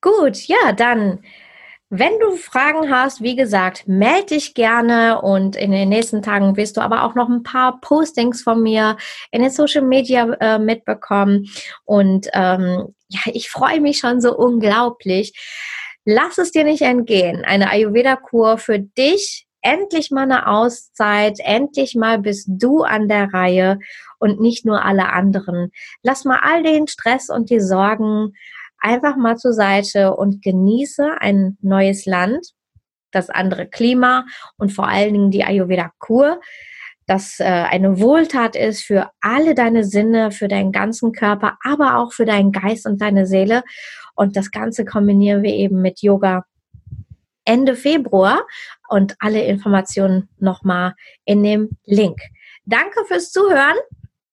Gut, 0.00 0.48
ja, 0.48 0.72
dann, 0.72 1.22
wenn 1.90 2.18
du 2.18 2.36
Fragen 2.36 2.90
hast, 2.90 3.20
wie 3.20 3.36
gesagt, 3.36 3.86
melde 3.86 4.28
dich 4.28 4.54
gerne 4.54 5.20
und 5.20 5.54
in 5.54 5.70
den 5.70 5.90
nächsten 5.90 6.22
Tagen 6.22 6.56
wirst 6.56 6.78
du 6.78 6.80
aber 6.80 7.04
auch 7.04 7.14
noch 7.14 7.28
ein 7.28 7.42
paar 7.42 7.78
Postings 7.82 8.42
von 8.42 8.62
mir 8.62 8.96
in 9.32 9.42
den 9.42 9.50
Social 9.50 9.82
Media 9.84 10.24
äh, 10.40 10.58
mitbekommen. 10.58 11.50
Und 11.84 12.28
ähm, 12.32 12.94
ja, 13.08 13.20
ich 13.34 13.50
freue 13.50 13.82
mich 13.82 13.98
schon 13.98 14.22
so 14.22 14.34
unglaublich. 14.34 15.34
Lass 16.06 16.38
es 16.38 16.52
dir 16.52 16.64
nicht 16.64 16.82
entgehen. 16.82 17.44
Eine 17.44 17.68
Ayurveda-Kur 17.68 18.56
für 18.56 18.78
dich. 18.78 19.46
Endlich 19.62 20.10
mal 20.10 20.22
eine 20.22 20.48
Auszeit. 20.48 21.38
Endlich 21.38 21.94
mal 21.94 22.18
bist 22.18 22.48
du 22.48 22.82
an 22.82 23.08
der 23.08 23.32
Reihe 23.32 23.78
und 24.18 24.40
nicht 24.40 24.66
nur 24.66 24.84
alle 24.84 25.12
anderen. 25.12 25.70
Lass 26.02 26.24
mal 26.24 26.40
all 26.42 26.62
den 26.62 26.88
Stress 26.88 27.30
und 27.30 27.48
die 27.48 27.60
Sorgen 27.60 28.34
einfach 28.78 29.16
mal 29.16 29.36
zur 29.36 29.52
Seite 29.52 30.14
und 30.16 30.42
genieße 30.42 31.20
ein 31.20 31.56
neues 31.62 32.04
Land, 32.04 32.52
das 33.12 33.30
andere 33.30 33.66
Klima 33.66 34.24
und 34.58 34.72
vor 34.72 34.88
allen 34.88 35.12
Dingen 35.12 35.30
die 35.30 35.44
Ayurveda-Kur, 35.44 36.40
das 37.06 37.40
äh, 37.40 37.44
eine 37.44 38.00
Wohltat 38.00 38.56
ist 38.56 38.82
für 38.82 39.10
alle 39.20 39.54
deine 39.54 39.84
Sinne, 39.84 40.30
für 40.30 40.48
deinen 40.48 40.72
ganzen 40.72 41.12
Körper, 41.12 41.58
aber 41.62 41.98
auch 41.98 42.12
für 42.12 42.24
deinen 42.24 42.52
Geist 42.52 42.86
und 42.86 43.00
deine 43.00 43.26
Seele. 43.26 43.64
Und 44.14 44.36
das 44.36 44.50
Ganze 44.50 44.84
kombinieren 44.84 45.42
wir 45.42 45.52
eben 45.52 45.82
mit 45.82 46.00
Yoga 46.00 46.44
Ende 47.44 47.74
Februar 47.74 48.46
und 48.88 49.16
alle 49.18 49.44
Informationen 49.44 50.28
nochmal 50.38 50.94
in 51.24 51.42
dem 51.42 51.70
Link. 51.84 52.20
Danke 52.64 53.04
fürs 53.06 53.32
Zuhören 53.32 53.76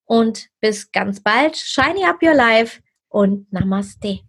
und 0.05 0.47
bis 0.59 0.91
ganz 0.91 1.21
bald. 1.21 1.57
Shiny 1.57 2.03
up 2.05 2.21
your 2.21 2.35
life 2.35 2.81
und 3.09 3.51
Namaste. 3.51 4.19